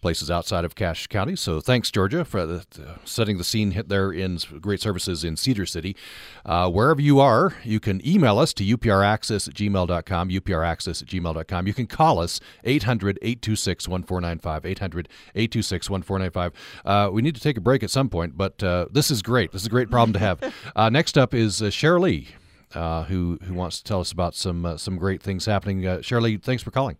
[0.00, 1.36] places outside of Cache County.
[1.36, 5.36] So thanks, Georgia, for the, uh, setting the scene hit there in great services in
[5.36, 5.96] Cedar City.
[6.44, 11.66] Uh, wherever you are, you can email us to upraccess at gmail.com, upraccess at gmail.com.
[11.66, 16.52] You can call us 800 826 1495, 800 826 1495.
[16.84, 19.52] Uh, we need to take a break at some point, but uh, this is great.
[19.52, 20.40] This is a great problem to have.
[20.76, 22.28] Uh, next up is uh, Shirley.
[22.74, 25.86] Uh, who who wants to tell us about some uh, some great things happening?
[25.86, 26.96] Uh, Shirley, thanks for calling.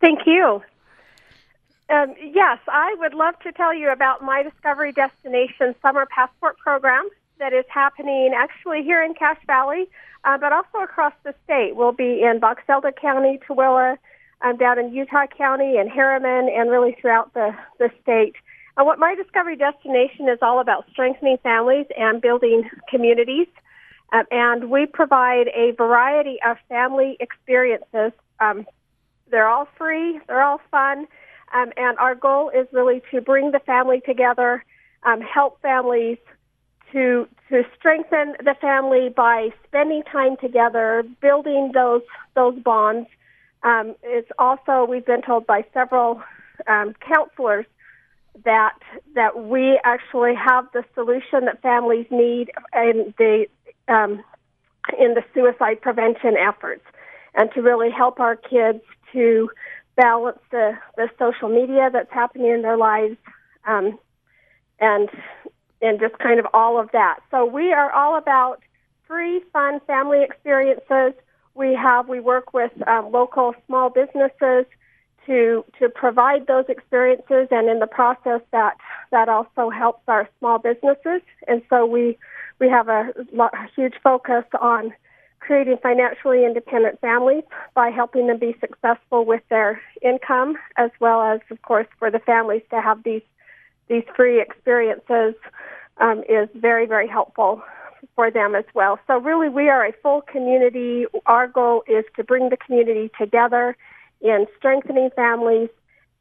[0.00, 0.60] Thank you.
[1.90, 7.08] Um, yes, I would love to tell you about my Discovery Destination Summer Passport Program
[7.38, 9.88] that is happening actually here in Cache Valley,
[10.24, 11.76] uh, but also across the state.
[11.76, 13.98] We'll be in Box Elder County, Tooele,
[14.40, 18.34] um, down in Utah County, and Herriman, and really throughout the, the state.
[18.78, 23.46] And what my Discovery Destination is all about strengthening families and building communities.
[24.12, 28.12] Um, and we provide a variety of family experiences.
[28.40, 28.66] Um,
[29.30, 31.06] they're all free, they're all fun
[31.54, 34.64] um, and our goal is really to bring the family together,
[35.04, 36.18] um, help families
[36.92, 42.02] to to strengthen the family by spending time together, building those
[42.34, 43.08] those bonds.
[43.62, 46.22] Um, it's also we've been told by several
[46.66, 47.66] um, counselors
[48.44, 48.76] that
[49.14, 53.46] that we actually have the solution that families need in the
[53.86, 54.22] um,
[54.98, 56.84] in the suicide prevention efforts,
[57.34, 59.48] and to really help our kids to
[59.96, 63.16] balance the, the social media that's happening in their lives
[63.66, 63.98] um,
[64.80, 65.08] and
[65.82, 67.18] and just kind of all of that.
[67.30, 68.62] So we are all about
[69.06, 71.12] free, fun family experiences.
[71.54, 74.66] We have we work with um, local small businesses
[75.26, 78.76] to to provide those experiences, and in the process, that
[79.10, 81.22] that also helps our small businesses.
[81.46, 82.18] And so we
[82.58, 84.92] we have a, a huge focus on
[85.46, 91.40] creating financially independent families by helping them be successful with their income, as well as,
[91.50, 93.22] of course, for the families to have these
[93.86, 95.34] these free experiences
[95.98, 97.62] um, is very very helpful
[98.16, 98.98] for them as well.
[99.06, 101.04] So really, we are a full community.
[101.26, 103.76] Our goal is to bring the community together
[104.22, 105.68] in strengthening families,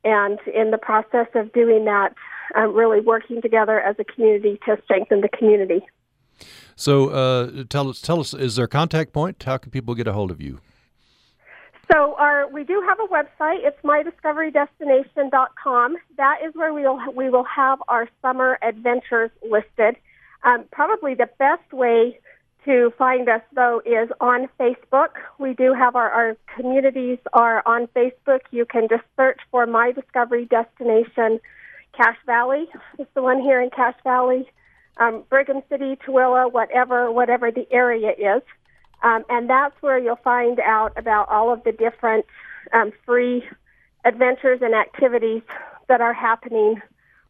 [0.03, 2.13] and in the process of doing that,
[2.55, 5.81] um, really working together as a community to strengthen the community.
[6.75, 9.43] So uh, tell us, tell us, is there a contact point?
[9.43, 10.59] How can people get a hold of you?
[11.91, 13.59] So our we do have a website.
[13.63, 15.97] It's mydiscoverydestination.com.
[16.17, 19.95] That is where we'll we will have our summer adventures listed.
[20.43, 22.19] Um, probably the best way
[22.65, 25.09] to find us though is on Facebook.
[25.37, 28.39] We do have our, our communities are on Facebook.
[28.51, 31.41] You can just search for My Discovery Destination
[31.95, 32.69] Cache Valley.
[32.97, 34.49] It's the one here in Cache Valley
[34.97, 38.41] um, Brigham City, Tooele, whatever, whatever the area is.
[39.01, 42.25] Um, and that's where you'll find out about all of the different
[42.71, 43.43] um, free
[44.05, 45.41] adventures and activities
[45.87, 46.81] that are happening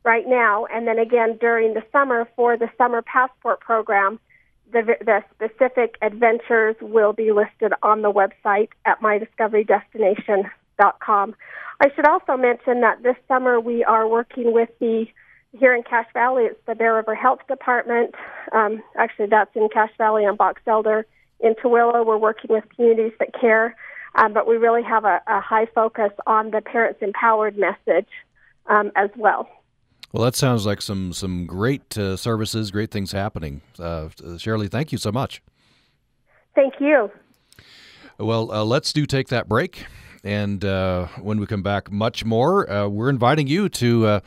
[0.03, 0.65] right now.
[0.65, 4.19] And then again during the summer for the summer passport program,
[4.71, 11.35] the, the specific adventures will be listed on the website at mydiscoverydestination.com.
[11.79, 15.07] I should also mention that this summer we are working with the
[15.57, 18.15] here in Cache Valley, it's the Bear River Health Department.
[18.51, 21.05] Um, actually, that's in Cache Valley on Box Elder.
[21.39, 23.75] In Tooele, we're working with communities that care,
[24.15, 28.07] um, but we really have a, a, high focus on the Parents Empowered message
[28.67, 29.47] um, as well.
[30.11, 33.61] Well, that sounds like some some great uh, services, great things happening.
[33.77, 35.41] Uh, Shirley, thank you so much.
[36.55, 37.11] Thank you.
[38.17, 39.85] Well, uh, let's do take that break.
[40.23, 42.69] And uh, when we come back, much more.
[42.69, 44.19] Uh, we're inviting you to uh,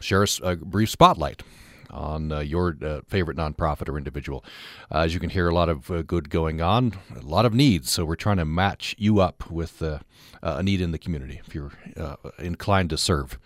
[0.00, 1.42] share a, brief spotlight
[1.90, 4.44] on uh, your uh, favorite nonprofit or individual.
[4.92, 7.54] Uh, as you can hear, a lot of uh, good going on, a lot of
[7.54, 7.90] needs.
[7.90, 9.98] So we're trying to match you up with uh,
[10.42, 13.38] a need in the community if you're uh, inclined to serve.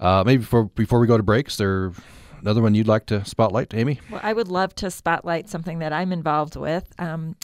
[0.00, 1.92] maybe before before we go to breaks, there
[2.40, 4.00] another one you'd like to spotlight, Amy?
[4.10, 6.92] Well, I would love to spotlight something that I'm involved with.
[6.98, 7.36] Um,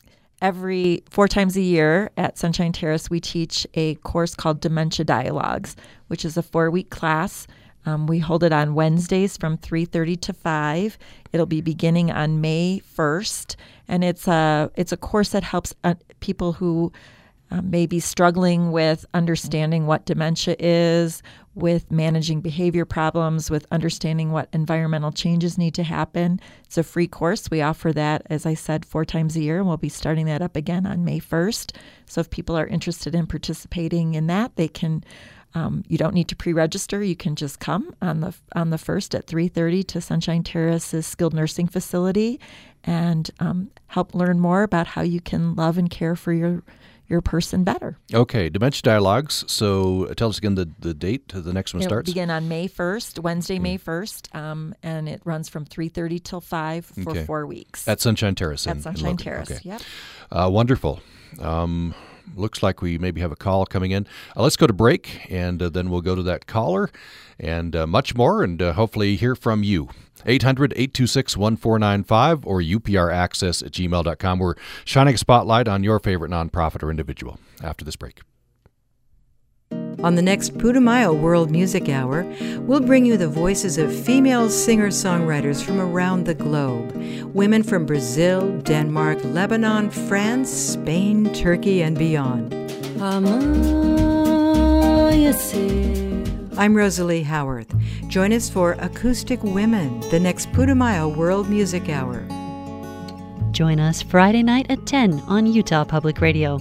[0.43, 5.77] every four times a year at Sunshine Terrace, we teach a course called Dementia Dialogues,
[6.09, 7.47] which is a four week class.
[7.85, 10.99] Um, we hold it on Wednesdays from 3:30 to 5.
[11.33, 13.55] It'll be beginning on May 1st,
[13.87, 16.93] and it's a it's a course that helps uh, people who
[17.51, 21.23] uh, may be struggling with understanding what dementia is,
[21.57, 26.39] with managing behavior problems, with understanding what environmental changes need to happen.
[26.65, 27.51] It's a free course.
[27.51, 30.43] We offer that, as I said, four times a year, and we'll be starting that
[30.43, 31.75] up again on May 1st.
[32.05, 35.03] So if people are interested in participating in that, they can.
[35.55, 37.03] Um, you don't need to pre-register.
[37.03, 41.33] You can just come on the on the first at 3:30 to Sunshine Terrace's skilled
[41.33, 42.39] nursing facility,
[42.85, 46.63] and um, help learn more about how you can love and care for your
[47.09, 47.99] your person better.
[48.13, 49.45] Okay, Dementia Dialogues.
[49.47, 52.11] So tell us again the, the date the next one It'll starts.
[52.11, 56.85] begin on May 1st, Wednesday, May 1st, um, and it runs from 3.30 till 5
[56.87, 57.25] for Okay.
[57.25, 57.87] four weeks.
[57.87, 58.67] At Sunshine Terrace.
[58.67, 59.17] At in- in Sunshine Logan.
[59.25, 59.61] Terrace, Okay.
[59.63, 59.81] yep.
[60.31, 61.01] Uh, wonderful.
[61.41, 61.95] Um,
[62.35, 64.07] looks like we maybe have a call coming in.
[64.37, 66.91] Uh, let's go to break, and uh, then we'll go to that caller
[67.39, 69.89] and uh, much more, and uh, hopefully hear from you.
[70.25, 74.39] 800 826 1495 or upraccess at gmail.com.
[74.39, 74.55] We're
[74.85, 78.21] shining a spotlight on your favorite nonprofit or individual after this break.
[80.03, 82.27] On the next Putumayo World Music Hour,
[82.61, 86.93] we'll bring you the voices of female singer songwriters from around the globe.
[87.35, 92.55] Women from Brazil, Denmark, Lebanon, France, Spain, Turkey, and beyond.
[96.59, 97.75] I'm Rosalie Howarth.
[98.09, 102.27] Join us for Acoustic Women, the next Putumayo World Music Hour.
[103.51, 106.61] Join us Friday night at 10 on Utah Public Radio.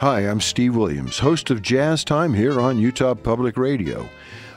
[0.00, 4.08] Hi, I'm Steve Williams, host of Jazz Time here on Utah Public Radio.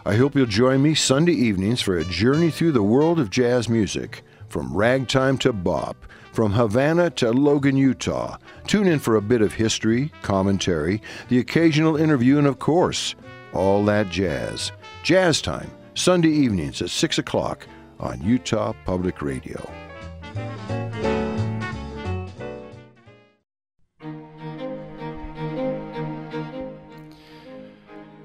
[0.06, 3.68] I hope you'll join me Sunday evenings for a journey through the world of jazz
[3.68, 5.98] music, from ragtime to bop,
[6.32, 8.38] from Havana to Logan, Utah.
[8.68, 13.16] Tune in for a bit of history, commentary, the occasional interview, and of course,
[13.52, 14.72] all that jazz.
[15.02, 17.66] Jazz Time, Sunday evenings at 6 o'clock
[18.00, 19.68] on Utah Public Radio.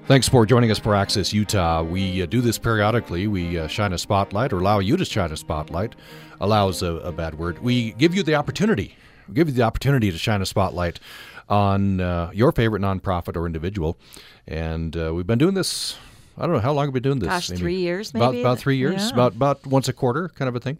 [0.07, 1.83] Thanks for joining us for Access Utah.
[1.83, 3.27] We uh, do this periodically.
[3.27, 5.95] We uh, shine a spotlight, or allow you to shine a spotlight.
[6.39, 7.59] Allows a, a bad word.
[7.59, 8.95] We give you the opportunity.
[9.27, 11.01] We give you the opportunity to shine a spotlight
[11.49, 13.97] on uh, your favorite nonprofit or individual.
[14.47, 15.97] And uh, we've been doing this.
[16.37, 17.27] I don't know how long have we been doing this.
[17.27, 18.41] Gosh, three years About maybe?
[18.41, 19.07] about three years.
[19.07, 19.13] Yeah.
[19.13, 20.77] About about once a quarter, kind of a thing.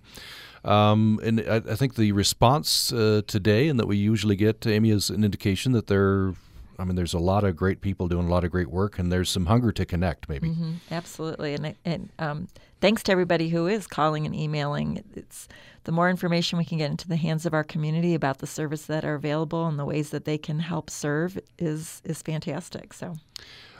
[0.63, 4.91] Um, and I, I think the response uh, today, and that we usually get, Amy,
[4.91, 6.34] is an indication that there.
[6.80, 9.11] I mean, there's a lot of great people doing a lot of great work, and
[9.11, 10.30] there's some hunger to connect.
[10.30, 10.49] Maybe.
[10.49, 12.47] hmm absolutely, and and um,
[12.82, 15.03] thanks to everybody who is calling and emailing.
[15.15, 15.47] It's
[15.84, 18.86] the more information we can get into the hands of our community about the service
[18.86, 22.93] that are available and the ways that they can help serve is is fantastic.
[22.93, 23.15] So.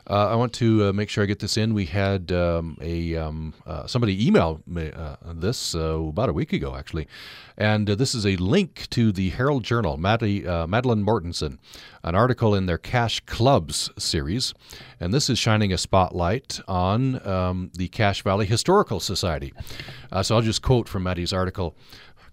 [0.10, 1.74] Uh, I want to uh, make sure I get this in.
[1.74, 6.53] We had um, a um, uh, somebody email me uh, this uh, about a week
[6.53, 7.10] ago, actually,
[7.58, 11.58] and uh, this is a link to the Herald Journal, Maddie, Madeline Mortensen,
[12.03, 14.53] an article in their Cache Clubs series,
[14.97, 19.53] and this is shining a spotlight on um, the Cache Valley Historical Society.
[20.22, 21.76] So I'll just quote from Maddie's article.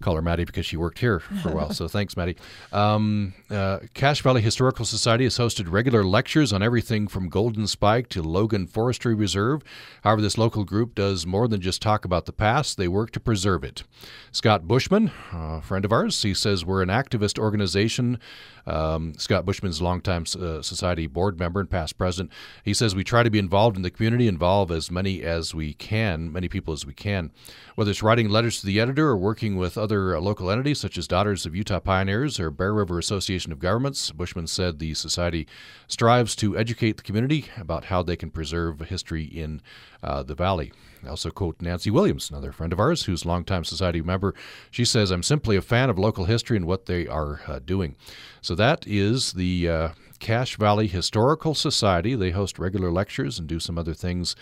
[0.01, 1.65] Call her Maddie because she worked here for a while.
[1.75, 2.37] So thanks, Maddie.
[2.71, 8.07] Um, uh, Cache Valley Historical Society has hosted regular lectures on everything from Golden Spike
[8.09, 9.61] to Logan Forestry Reserve.
[10.03, 13.19] However, this local group does more than just talk about the past, they work to
[13.19, 13.83] preserve it.
[14.31, 18.19] Scott Bushman, a friend of ours, he says we're an activist organization.
[18.67, 22.31] Um, Scott Bushman's longtime uh, society board member and past president.
[22.63, 25.73] He says we try to be involved in the community, involve as many as we
[25.73, 27.31] can, many people as we can.
[27.75, 30.97] Whether it's writing letters to the editor or working with other uh, local entities such
[30.97, 35.47] as Daughters of Utah Pioneers or Bear River Association of Governments, Bushman said the society
[35.87, 39.61] strives to educate the community about how they can preserve history in
[40.01, 40.71] uh, the valley.
[41.05, 44.33] I also quote Nancy Williams, another friend of ours who's a longtime society member.
[44.71, 47.95] She says, I'm simply a fan of local history and what they are uh, doing.
[48.41, 49.89] So that is the uh,
[50.19, 52.15] Cache Valley Historical Society.
[52.15, 54.35] They host regular lectures and do some other things.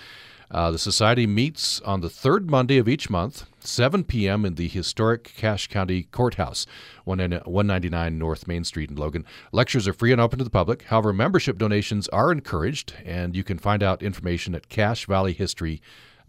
[0.51, 4.45] Uh, the society meets on the third Monday of each month, 7 p.m.
[4.45, 6.67] in the historic Cache County Courthouse,
[7.05, 9.25] 199 North Main Street in Logan.
[9.51, 10.83] Lectures are free and open to the public.
[10.83, 15.79] However, membership donations are encouraged, and you can find out information at cachevalleyhistory.com.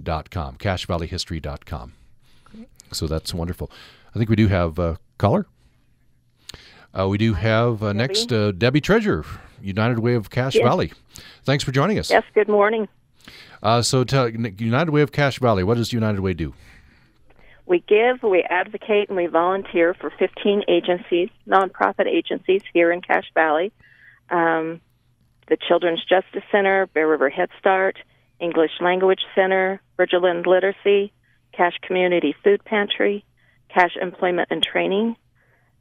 [0.03, 1.93] Cachevalleyhistory.com.
[2.93, 3.71] So that's wonderful.
[4.15, 5.47] I think we do have a caller.
[6.97, 9.25] Uh, we do have uh, next uh, Debbie Treasure,
[9.61, 10.63] United Way of Cache Yes.
[10.65, 10.93] Valley.
[11.43, 12.09] Thanks for joining us.
[12.11, 12.87] Yes, good morning.
[13.63, 16.55] Uh, so, tell, United Way of Cache Valley, what does United Way do?
[17.67, 23.31] we give, we advocate, and we volunteer for 15 agencies, nonprofit agencies here in Cache
[23.33, 23.73] Valley.
[24.29, 24.83] Um,
[25.49, 27.97] the Children's Justice Center, Bear River Head Start,
[28.41, 31.13] English Language Center, Bridgerland Literacy,
[31.53, 33.25] Cache Community Food Pantry,
[33.69, 35.17] Cache Employment and Training,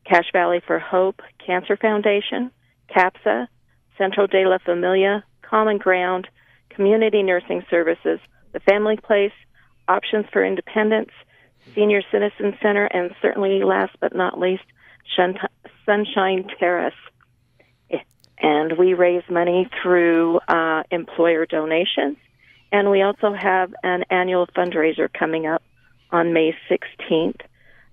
[0.06, 2.52] Cache Valley for Hope Cancer Foundation,
[2.90, 3.48] CAPSA,
[3.98, 6.28] Centro de la Familia, Common Ground,
[6.70, 8.20] Community Nursing Services,
[8.52, 9.32] The Family Place,
[9.88, 11.12] Options for Independence,
[11.76, 14.64] Senior Citizen Center, and certainly last but not least,
[15.86, 16.94] Sunshine Terrace.
[18.40, 22.18] And we raise money through uh, employer donations.
[22.74, 25.62] And we also have an annual fundraiser coming up
[26.12, 27.40] on May 16th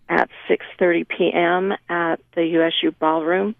[0.08, 1.72] at 6:30 p.m.
[1.90, 3.54] at the USU Ballroom.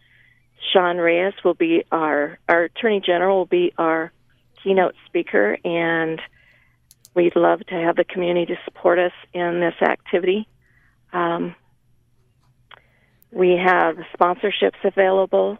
[0.72, 4.12] Sean Reyes will be our our Attorney General will be our
[4.62, 6.22] keynote speaker, and
[7.14, 10.48] we'd love to have the community to support us in this activity.
[11.12, 11.54] Um,
[13.30, 15.58] we have sponsorships available.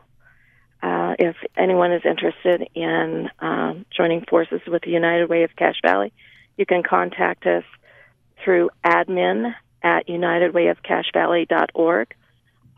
[0.82, 5.80] Uh, if anyone is interested in um, joining forces with the United Way of Cache
[5.82, 6.10] Valley,
[6.56, 7.64] you can contact us
[8.42, 12.14] through admin at unitedwayofcachevalley.org.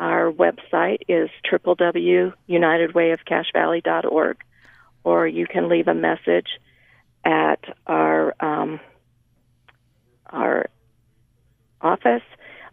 [0.01, 4.37] Our website is www.unitedwayofcachevalley.org,
[5.05, 6.49] or you can leave a message
[7.25, 8.81] at our um,
[10.27, 10.67] our
[11.81, 12.25] office,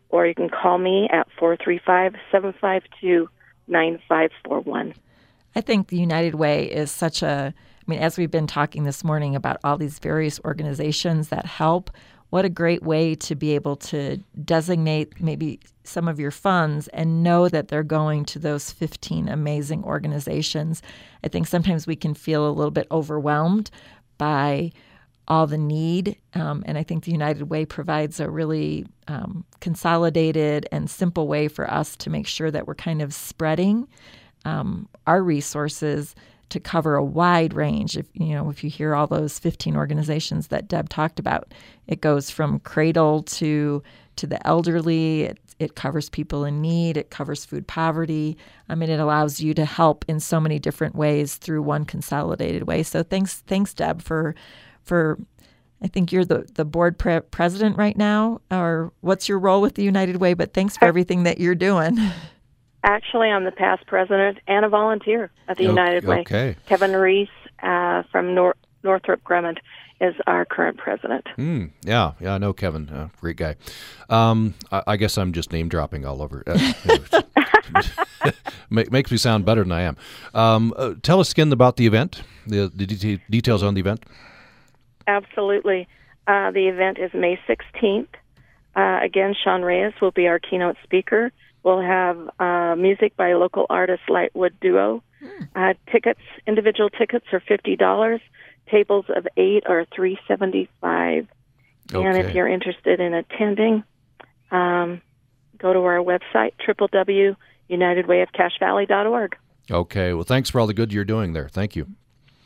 [0.09, 3.29] or you can call me at 435 752
[3.67, 4.95] 9541.
[5.55, 9.03] I think the United Way is such a, I mean, as we've been talking this
[9.03, 11.91] morning about all these various organizations that help,
[12.29, 17.23] what a great way to be able to designate maybe some of your funds and
[17.23, 20.83] know that they're going to those 15 amazing organizations.
[21.23, 23.71] I think sometimes we can feel a little bit overwhelmed
[24.19, 24.71] by
[25.27, 26.17] all the need.
[26.35, 31.47] Um, and I think the United Way provides a really um, consolidated and simple way
[31.47, 33.87] for us to make sure that we're kind of spreading
[34.45, 36.15] um, our resources
[36.49, 37.97] to cover a wide range.
[37.97, 41.53] If you know, if you hear all those 15 organizations that Deb talked about,
[41.87, 43.83] it goes from cradle to
[44.17, 45.23] to the elderly.
[45.23, 46.95] It, it covers people in need.
[46.95, 48.37] It covers food poverty.
[48.69, 52.63] I mean, it allows you to help in so many different ways through one consolidated
[52.63, 52.81] way.
[52.83, 54.35] So thanks, thanks, Deb, for
[54.83, 55.19] for
[55.81, 59.75] I think you're the, the board pre- president right now, or what's your role with
[59.75, 60.33] the United Way?
[60.33, 61.97] But thanks for everything that you're doing.
[62.83, 66.21] Actually, I'm the past president and a volunteer at the United Way.
[66.21, 66.55] Okay.
[66.65, 67.29] Kevin Reese
[67.61, 69.57] uh, from Nor- Northrop Grumman
[69.99, 71.27] is our current president.
[71.37, 72.89] Mm, yeah, yeah, I know Kevin.
[72.89, 73.57] Uh, great guy.
[74.09, 76.43] Um, I, I, guess I'm just name dropping all over.
[76.47, 77.21] Uh,
[78.69, 79.97] makes me sound better than I am.
[80.33, 84.05] Um, uh, tell us again about the event, the, the de- details on the event.
[85.05, 85.87] Absolutely.
[86.27, 88.07] Uh, the event is May 16th.
[88.75, 91.31] Uh, again, Sean Reyes will be our keynote speaker.
[91.69, 95.03] We'll have uh, music by local artist Lightwood Duo.
[95.19, 95.43] Hmm.
[95.55, 98.21] Uh, tickets, individual tickets are fifty dollars.
[98.71, 101.27] Tables of eight are three seventy five.
[101.93, 102.03] Okay.
[102.03, 103.83] And if you're interested in attending,
[104.49, 105.03] um,
[105.59, 109.35] go to our website www.unitedwayofcachevalley.org.
[109.69, 110.13] Okay.
[110.13, 111.49] Well, thanks for all the good you're doing there.
[111.49, 111.85] Thank you.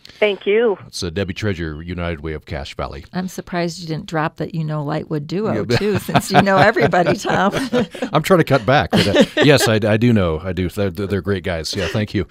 [0.06, 0.78] Thank you.
[0.88, 3.06] It's uh, Debbie Treasure, United Way of Cache Valley.
[3.14, 5.78] I'm surprised you didn't drop that you know Lightwood Duo yeah.
[5.78, 7.52] too, since you know everybody, Tom.
[8.14, 8.92] I'm trying to cut back.
[8.92, 10.40] But, uh, yes, I, I, do know.
[10.40, 10.70] I do.
[10.70, 11.74] They're, they're great guys.
[11.76, 12.28] Yeah, thank you.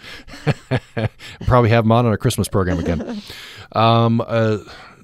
[1.46, 3.22] Probably have them on our Christmas program again.
[3.72, 4.58] Um, uh,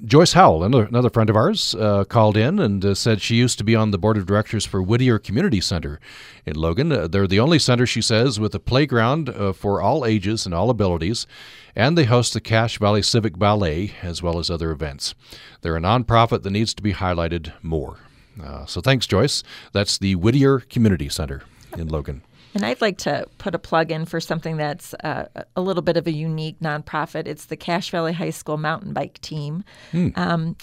[0.04, 3.58] Joyce Howell, another, another friend of ours, uh, called in and uh, said she used
[3.58, 5.98] to be on the board of directors for Whittier Community Center
[6.46, 6.92] in Logan.
[6.92, 10.54] Uh, they're the only center, she says, with a playground uh, for all ages and
[10.54, 11.26] all abilities,
[11.74, 15.14] and they host the Cache Valley Civic Ballet as well as other events.
[15.62, 17.96] They're a nonprofit that needs to be highlighted more.
[18.42, 19.42] Uh, so thanks, Joyce.
[19.72, 21.42] That's the Whittier Community Center
[21.76, 22.22] in Logan.
[22.58, 25.96] And I'd like to put a plug in for something that's uh, a little bit
[25.96, 27.28] of a unique nonprofit.
[27.28, 29.62] It's the Cache Valley High School mountain bike team.
[29.92, 30.18] Mm.
[30.18, 30.56] Um,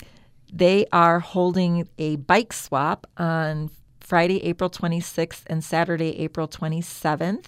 [0.52, 3.70] they are holding a bike swap on
[4.02, 7.46] Friday, April 26th and Saturday, April 27th,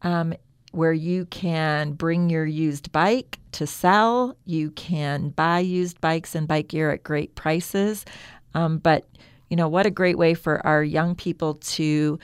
[0.00, 0.32] um,
[0.70, 4.34] where you can bring your used bike to sell.
[4.46, 8.06] You can buy used bikes and bike gear at great prices.
[8.54, 9.06] Um, but,
[9.50, 12.18] you know, what a great way for our young people to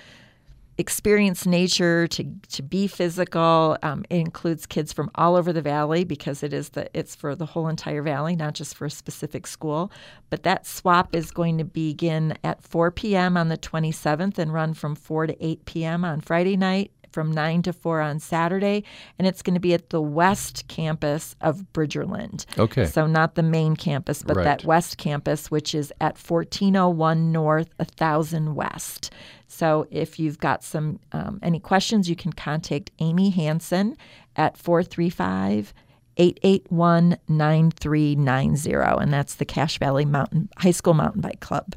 [0.79, 3.76] experience nature, to to be physical.
[3.83, 7.35] Um, it includes kids from all over the valley because it is the it's for
[7.35, 9.93] the whole entire valley, not just for a specific school.
[10.31, 13.37] But that swap is going to begin at 4 p.m.
[13.37, 16.05] on the 27th and run from 4 to 8 p.m.
[16.05, 18.85] on Friday night from 9 to 4 on Saturday,
[19.19, 22.47] and it's going to be at the west campus of Bridgerland.
[22.57, 22.85] Okay.
[22.87, 24.45] So not the main campus, but Right.
[24.45, 29.12] that west campus, which is at 1401 North, 1000 West.
[29.49, 33.97] So if you've got some um, any questions, you can contact Amy Hansen
[34.37, 35.75] at 435
[36.19, 41.75] 881 9390, and that's the Cache Valley Mountain High School Mountain Bike Club.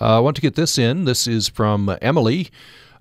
[0.00, 1.06] Uh, I want to get this in.
[1.06, 2.50] This is from Emily.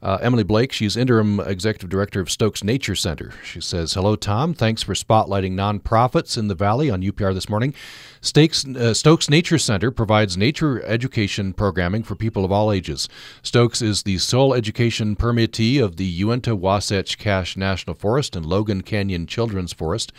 [0.01, 3.33] Uh, Emily Blake, she's interim executive director of Stokes Nature Center.
[3.43, 4.53] She says, Hello, Tom.
[4.53, 7.73] Thanks for spotlighting nonprofits in the Valley on UPR this morning.
[8.21, 13.09] Stakes, uh, Stokes Nature Center provides nature education programming for people of all ages.
[13.41, 18.81] Stokes is the sole education permittee of the Uinta Wasatch Cache National Forest and Logan
[18.81, 20.13] Canyon Children's Forest.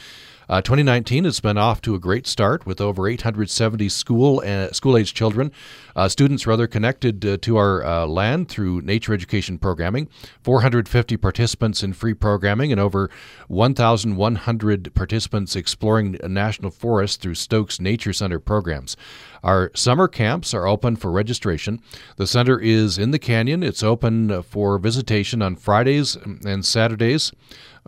[0.51, 5.15] Uh, 2019 has been off to a great start with over 870 school uh, school-age
[5.15, 5.53] children,
[5.95, 10.09] uh, students rather connected uh, to our uh, land through nature education programming.
[10.43, 13.09] 450 participants in free programming and over
[13.47, 18.97] 1,100 participants exploring national forest through Stokes Nature Center programs.
[19.45, 21.81] Our summer camps are open for registration.
[22.17, 23.63] The center is in the canyon.
[23.63, 27.31] It's open for visitation on Fridays and Saturdays.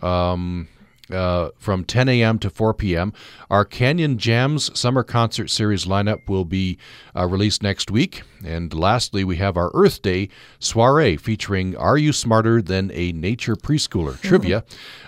[0.00, 0.68] Um,
[1.12, 2.38] uh, from 10 a.m.
[2.40, 3.12] to 4 p.m.
[3.50, 6.78] Our Canyon Jams Summer Concert Series lineup will be
[7.16, 8.22] uh, released next week.
[8.44, 10.28] And lastly, we have our Earth Day
[10.58, 14.20] soiree featuring Are You Smarter Than a Nature Preschooler?
[14.22, 14.64] Trivia.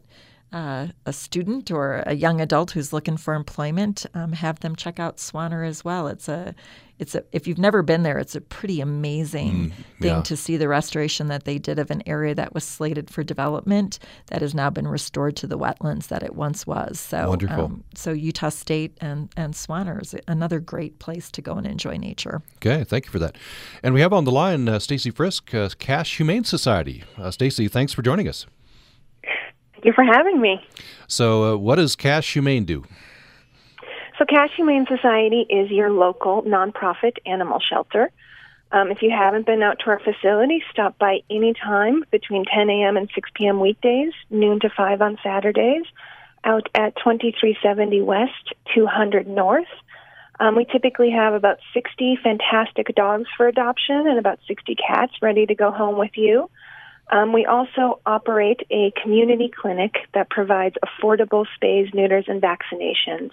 [0.52, 5.00] uh, a student or a young adult who's looking for employment, um, have them check
[5.00, 6.06] out Swaner as well.
[6.06, 6.54] It's a,
[7.02, 7.24] it's a.
[7.32, 10.22] If you've never been there, it's a pretty amazing thing yeah.
[10.22, 13.98] to see the restoration that they did of an area that was slated for development
[14.28, 17.00] that has now been restored to the wetlands that it once was.
[17.00, 17.80] So Wonderful.
[17.94, 22.40] so Utah State and and Swaner is another great place to go and enjoy nature.
[22.56, 23.36] Okay, thank you for that.
[23.82, 27.02] And we have on the line uh, Stacy Frisk, uh, Cache Humane Society.
[27.18, 28.46] Uh, Stacy, thanks for joining us.
[29.72, 30.64] Thank you for having me.
[31.08, 32.84] So, uh, what does Cache Humane do?
[34.22, 38.08] So, Cache Humane Society is your local nonprofit animal shelter.
[38.70, 42.70] Um, if you haven't been out to our facility, stop by any time between 10
[42.70, 42.96] a.m.
[42.96, 43.58] and 6 p.m.
[43.58, 45.82] weekdays, noon to 5 on Saturdays,
[46.44, 49.66] out at 2370 West, 200 North.
[50.38, 55.46] Um, we typically have about 60 fantastic dogs for adoption and about 60 cats ready
[55.46, 56.48] to go home with you.
[57.10, 63.32] Um, we also operate a community clinic that provides affordable spays, neuters, and vaccinations.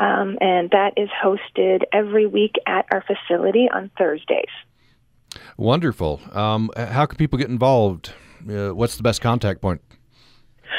[0.00, 4.48] Um, and that is hosted every week at our facility on Thursdays.
[5.58, 6.20] Wonderful.
[6.32, 8.14] Um, how can people get involved?
[8.48, 9.82] Uh, what's the best contact point?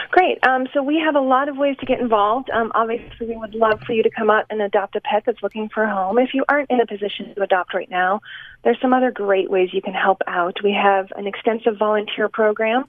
[0.10, 0.40] Great.
[0.46, 2.50] Um, so we have a lot of ways to get involved.
[2.50, 5.44] Um, obviously, we would love for you to come out and adopt a pet that's
[5.44, 6.18] looking for a home.
[6.18, 8.22] If you aren't in a position to adopt right now,
[8.64, 10.58] there's some other great ways you can help out.
[10.64, 12.86] We have an extensive volunteer program.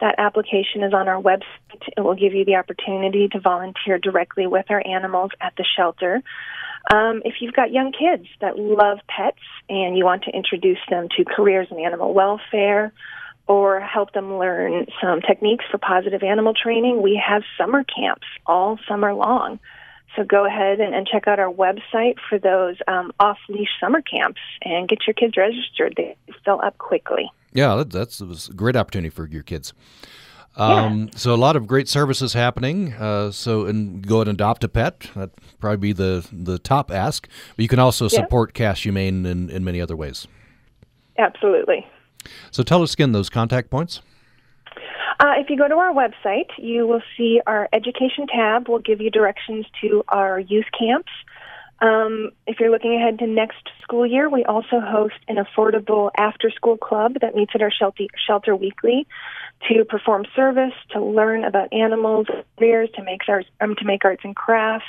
[0.00, 1.42] That application is on our website.
[1.96, 6.22] It will give you the opportunity to volunteer directly with our animals at the shelter.
[6.92, 9.38] Um, if you've got young kids that love pets
[9.68, 12.92] and you want to introduce them to careers in animal welfare,
[13.46, 18.78] or help them learn some techniques for positive animal training, we have summer camps all
[18.88, 19.58] summer long.
[20.16, 24.00] So go ahead and, and check out our website for those um, off leash summer
[24.00, 25.94] camps and get your kids registered.
[25.96, 27.30] They fill up quickly.
[27.52, 29.72] Yeah, that, that's it was a great opportunity for your kids.
[30.56, 32.92] Um, So a lot of great services happening.
[32.92, 35.10] Uh, so and go and adopt a pet.
[35.14, 37.28] That'd probably be the the top ask.
[37.56, 38.20] But you can also Yeah.
[38.20, 40.28] support Cache Humane in, in many other ways.
[41.18, 41.86] Absolutely.
[42.52, 44.00] So tell us again those contact points.
[45.20, 49.00] Uh, if you go to our website, you will see our education tab will give
[49.00, 51.10] you directions to our youth camps.
[51.80, 56.50] Um, if you're looking ahead to next school year, we also host an affordable after
[56.50, 59.06] school club that meets at our shelter, shelter weekly
[59.68, 62.26] to perform service, to learn about animals,
[62.58, 64.86] careers, to make arts, um, to make arts and crafts,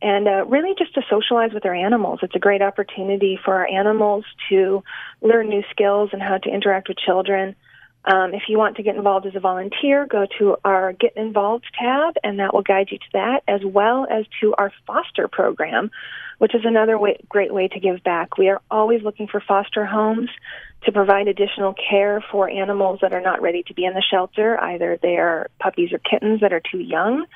[0.00, 2.20] and uh, really just to socialize with our animals.
[2.22, 4.82] It's a great opportunity for our animals to
[5.20, 7.56] learn new skills and how to interact with children.
[8.04, 11.66] Um, if you want to get involved as a volunteer, go to our Get Involved
[11.78, 15.90] tab, and that will guide you to that, as well as to our foster program,
[16.38, 18.36] which is another way, great way to give back.
[18.36, 20.30] We are always looking for foster homes
[20.84, 24.60] to provide additional care for animals that are not ready to be in the shelter.
[24.60, 27.26] Either they are puppies or kittens that are too young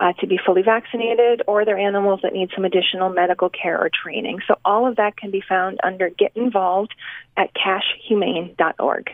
[0.00, 3.90] uh, to be fully vaccinated, or they're animals that need some additional medical care or
[4.02, 4.40] training.
[4.48, 6.94] So all of that can be found under Get Involved
[7.36, 9.10] at cachehumane.org.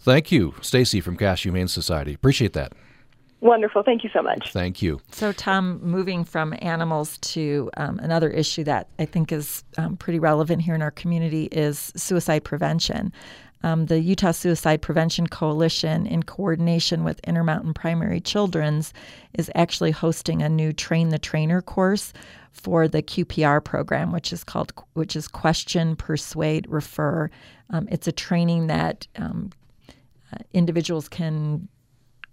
[0.00, 2.14] Thank you, Stacy from Cache Humane Society.
[2.14, 2.72] Appreciate that.
[3.40, 3.82] Wonderful.
[3.82, 4.52] Thank you so much.
[4.52, 5.00] Thank you.
[5.12, 10.18] So, Tom, moving from animals to um, another issue that I think is um, pretty
[10.18, 13.12] relevant here in our community is suicide prevention.
[13.62, 18.92] Um, the Utah Suicide Prevention Coalition, in coordination with Intermountain Primary Children's,
[19.34, 22.12] is actually hosting a new Train the Trainer course
[22.52, 27.30] for the QPR program, which is called which is Question, Persuade, Refer.
[27.70, 29.50] Um, it's a training that um,
[30.52, 31.68] individuals can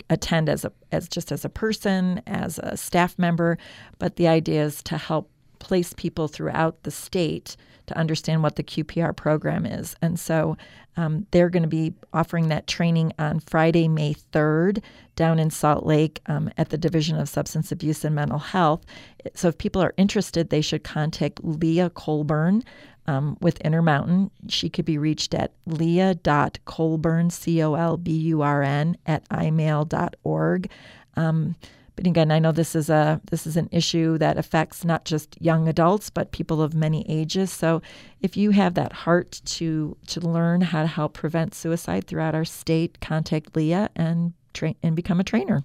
[0.09, 3.57] attend as a as just as a person, as a staff member,
[3.99, 5.29] but the idea is to help
[5.59, 7.55] place people throughout the state
[7.87, 9.95] to understand what the QPR program is.
[10.01, 10.57] And so
[10.95, 14.81] um, they're going to be offering that training on Friday, May 3rd,
[15.15, 18.85] down in Salt Lake um, at the Division of Substance Abuse and Mental Health.
[19.33, 22.63] So if people are interested, they should contact Leah Colburn
[23.07, 24.31] um, with Intermountain.
[24.47, 30.69] She could be reached at leah.colburn, C O L B U R N, at imail.org.
[31.15, 31.55] Um,
[31.95, 35.39] but again, I know this is a this is an issue that affects not just
[35.39, 37.51] young adults, but people of many ages.
[37.51, 37.81] So,
[38.21, 42.45] if you have that heart to to learn how to help prevent suicide throughout our
[42.45, 45.63] state, contact Leah and train and become a trainer.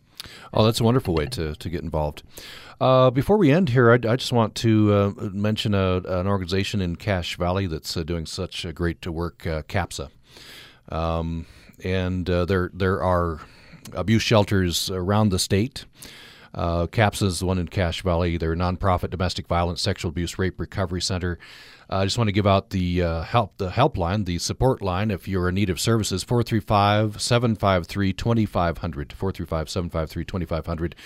[0.53, 2.23] Oh, that's a wonderful way to, to get involved.
[2.81, 6.81] Uh, before we end here, I, I just want to uh, mention a, an organization
[6.81, 10.11] in Cache Valley that's uh, doing such a great work, uh, CAPSA.
[10.89, 11.47] Um,
[11.85, 13.41] and uh, there there are
[13.93, 15.85] abuse shelters around the state.
[16.55, 18.37] Uh, CAPSA is the one in Cache Valley.
[18.37, 21.39] They're a nonprofit domestic violence, sexual abuse, rape recovery center.
[21.91, 25.27] I just want to give out the uh, help the helpline, the support line if
[25.27, 29.13] you're in need of services 435 753 2500.
[29.13, 30.97] 435 753 2500.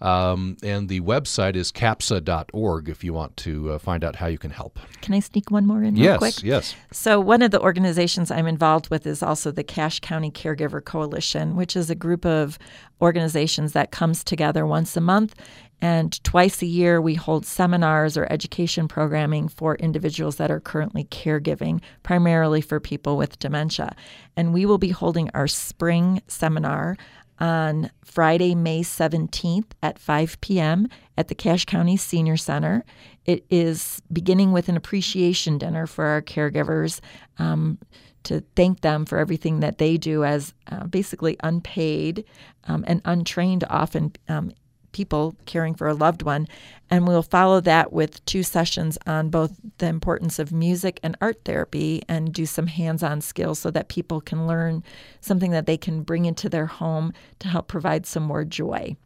[0.00, 4.38] Um, and the website is capsa.org if you want to uh, find out how you
[4.38, 4.78] can help.
[5.02, 6.42] Can I sneak one more in yes, real quick?
[6.44, 6.76] Yes.
[6.92, 11.56] So, one of the organizations I'm involved with is also the Cache County Caregiver Coalition,
[11.56, 12.58] which is a group of
[13.00, 15.34] organizations that comes together once a month.
[15.80, 21.04] And twice a year, we hold seminars or education programming for individuals that are currently
[21.04, 23.94] caregiving, primarily for people with dementia.
[24.36, 26.96] And we will be holding our spring seminar
[27.40, 30.88] on Friday, May 17th at 5 p.m.
[31.16, 32.84] at the Cache County Senior Center.
[33.24, 37.00] It is beginning with an appreciation dinner for our caregivers
[37.38, 37.78] um,
[38.24, 42.24] to thank them for everything that they do as uh, basically unpaid
[42.64, 44.52] um, and untrained, often um,
[44.92, 46.46] people caring for a loved one.
[46.90, 51.44] And we'll follow that with two sessions on both the importance of music and art
[51.44, 54.82] therapy and do some hands on skills so that people can learn
[55.20, 58.96] something that they can bring into their home to help provide some more joy.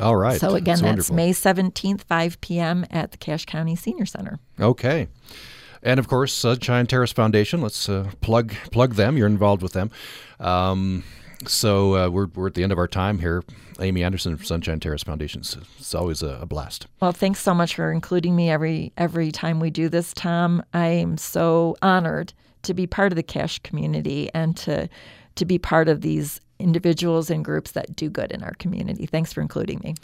[0.00, 0.38] All right.
[0.38, 2.84] So, again, that's, that's May 17th, 5 p.m.
[2.90, 4.38] at the Cache County Senior Center.
[4.60, 5.08] Okay.
[5.82, 7.60] And of course, Sunshine Terrace Foundation.
[7.60, 9.16] Let's uh, plug plug them.
[9.16, 9.90] You're involved with them.
[10.40, 11.04] Um,
[11.46, 13.44] so uh, we're, we're at the end of our time here.
[13.80, 15.42] Amy Anderson from Sunshine Terrace Foundation.
[15.42, 16.88] It's always a, a, blast.
[17.00, 20.64] Well, thanks so much for including me every every time we do this, Tom.
[20.74, 22.32] I am so honored
[22.62, 24.88] to be part of the Cache community and to
[25.36, 29.06] to be part of these individuals and groups that do good in our community.
[29.06, 29.94] Thanks for including me.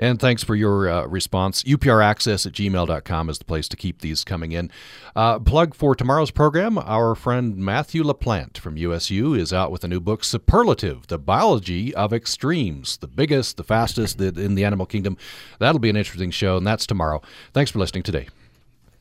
[0.00, 1.62] And thanks for your uh, response.
[1.62, 4.70] UPRaccess at gmail.com is the place to keep these coming in.
[5.14, 9.88] Uh, plug for tomorrow's program our friend Matthew LaPlante from USU is out with a
[9.88, 15.18] new book, Superlative The Biology of Extremes, the biggest, the fastest in the animal kingdom.
[15.58, 17.20] That'll be an interesting show, and that's tomorrow.
[17.52, 18.28] Thanks for listening today.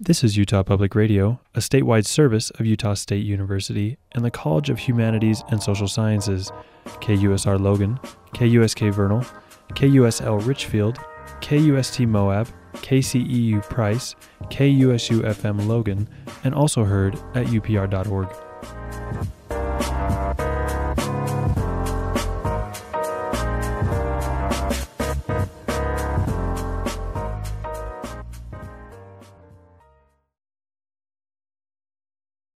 [0.01, 4.69] This is Utah Public Radio, a statewide service of Utah State University and the College
[4.69, 6.51] of Humanities and Social Sciences,
[6.85, 7.99] KUSR Logan,
[8.33, 9.25] KUSK Vernal,
[9.73, 10.97] KUSL Richfield,
[11.41, 16.07] KUST Moab, KCEU Price, KUSU FM Logan,
[16.43, 18.27] and also heard at upr.org.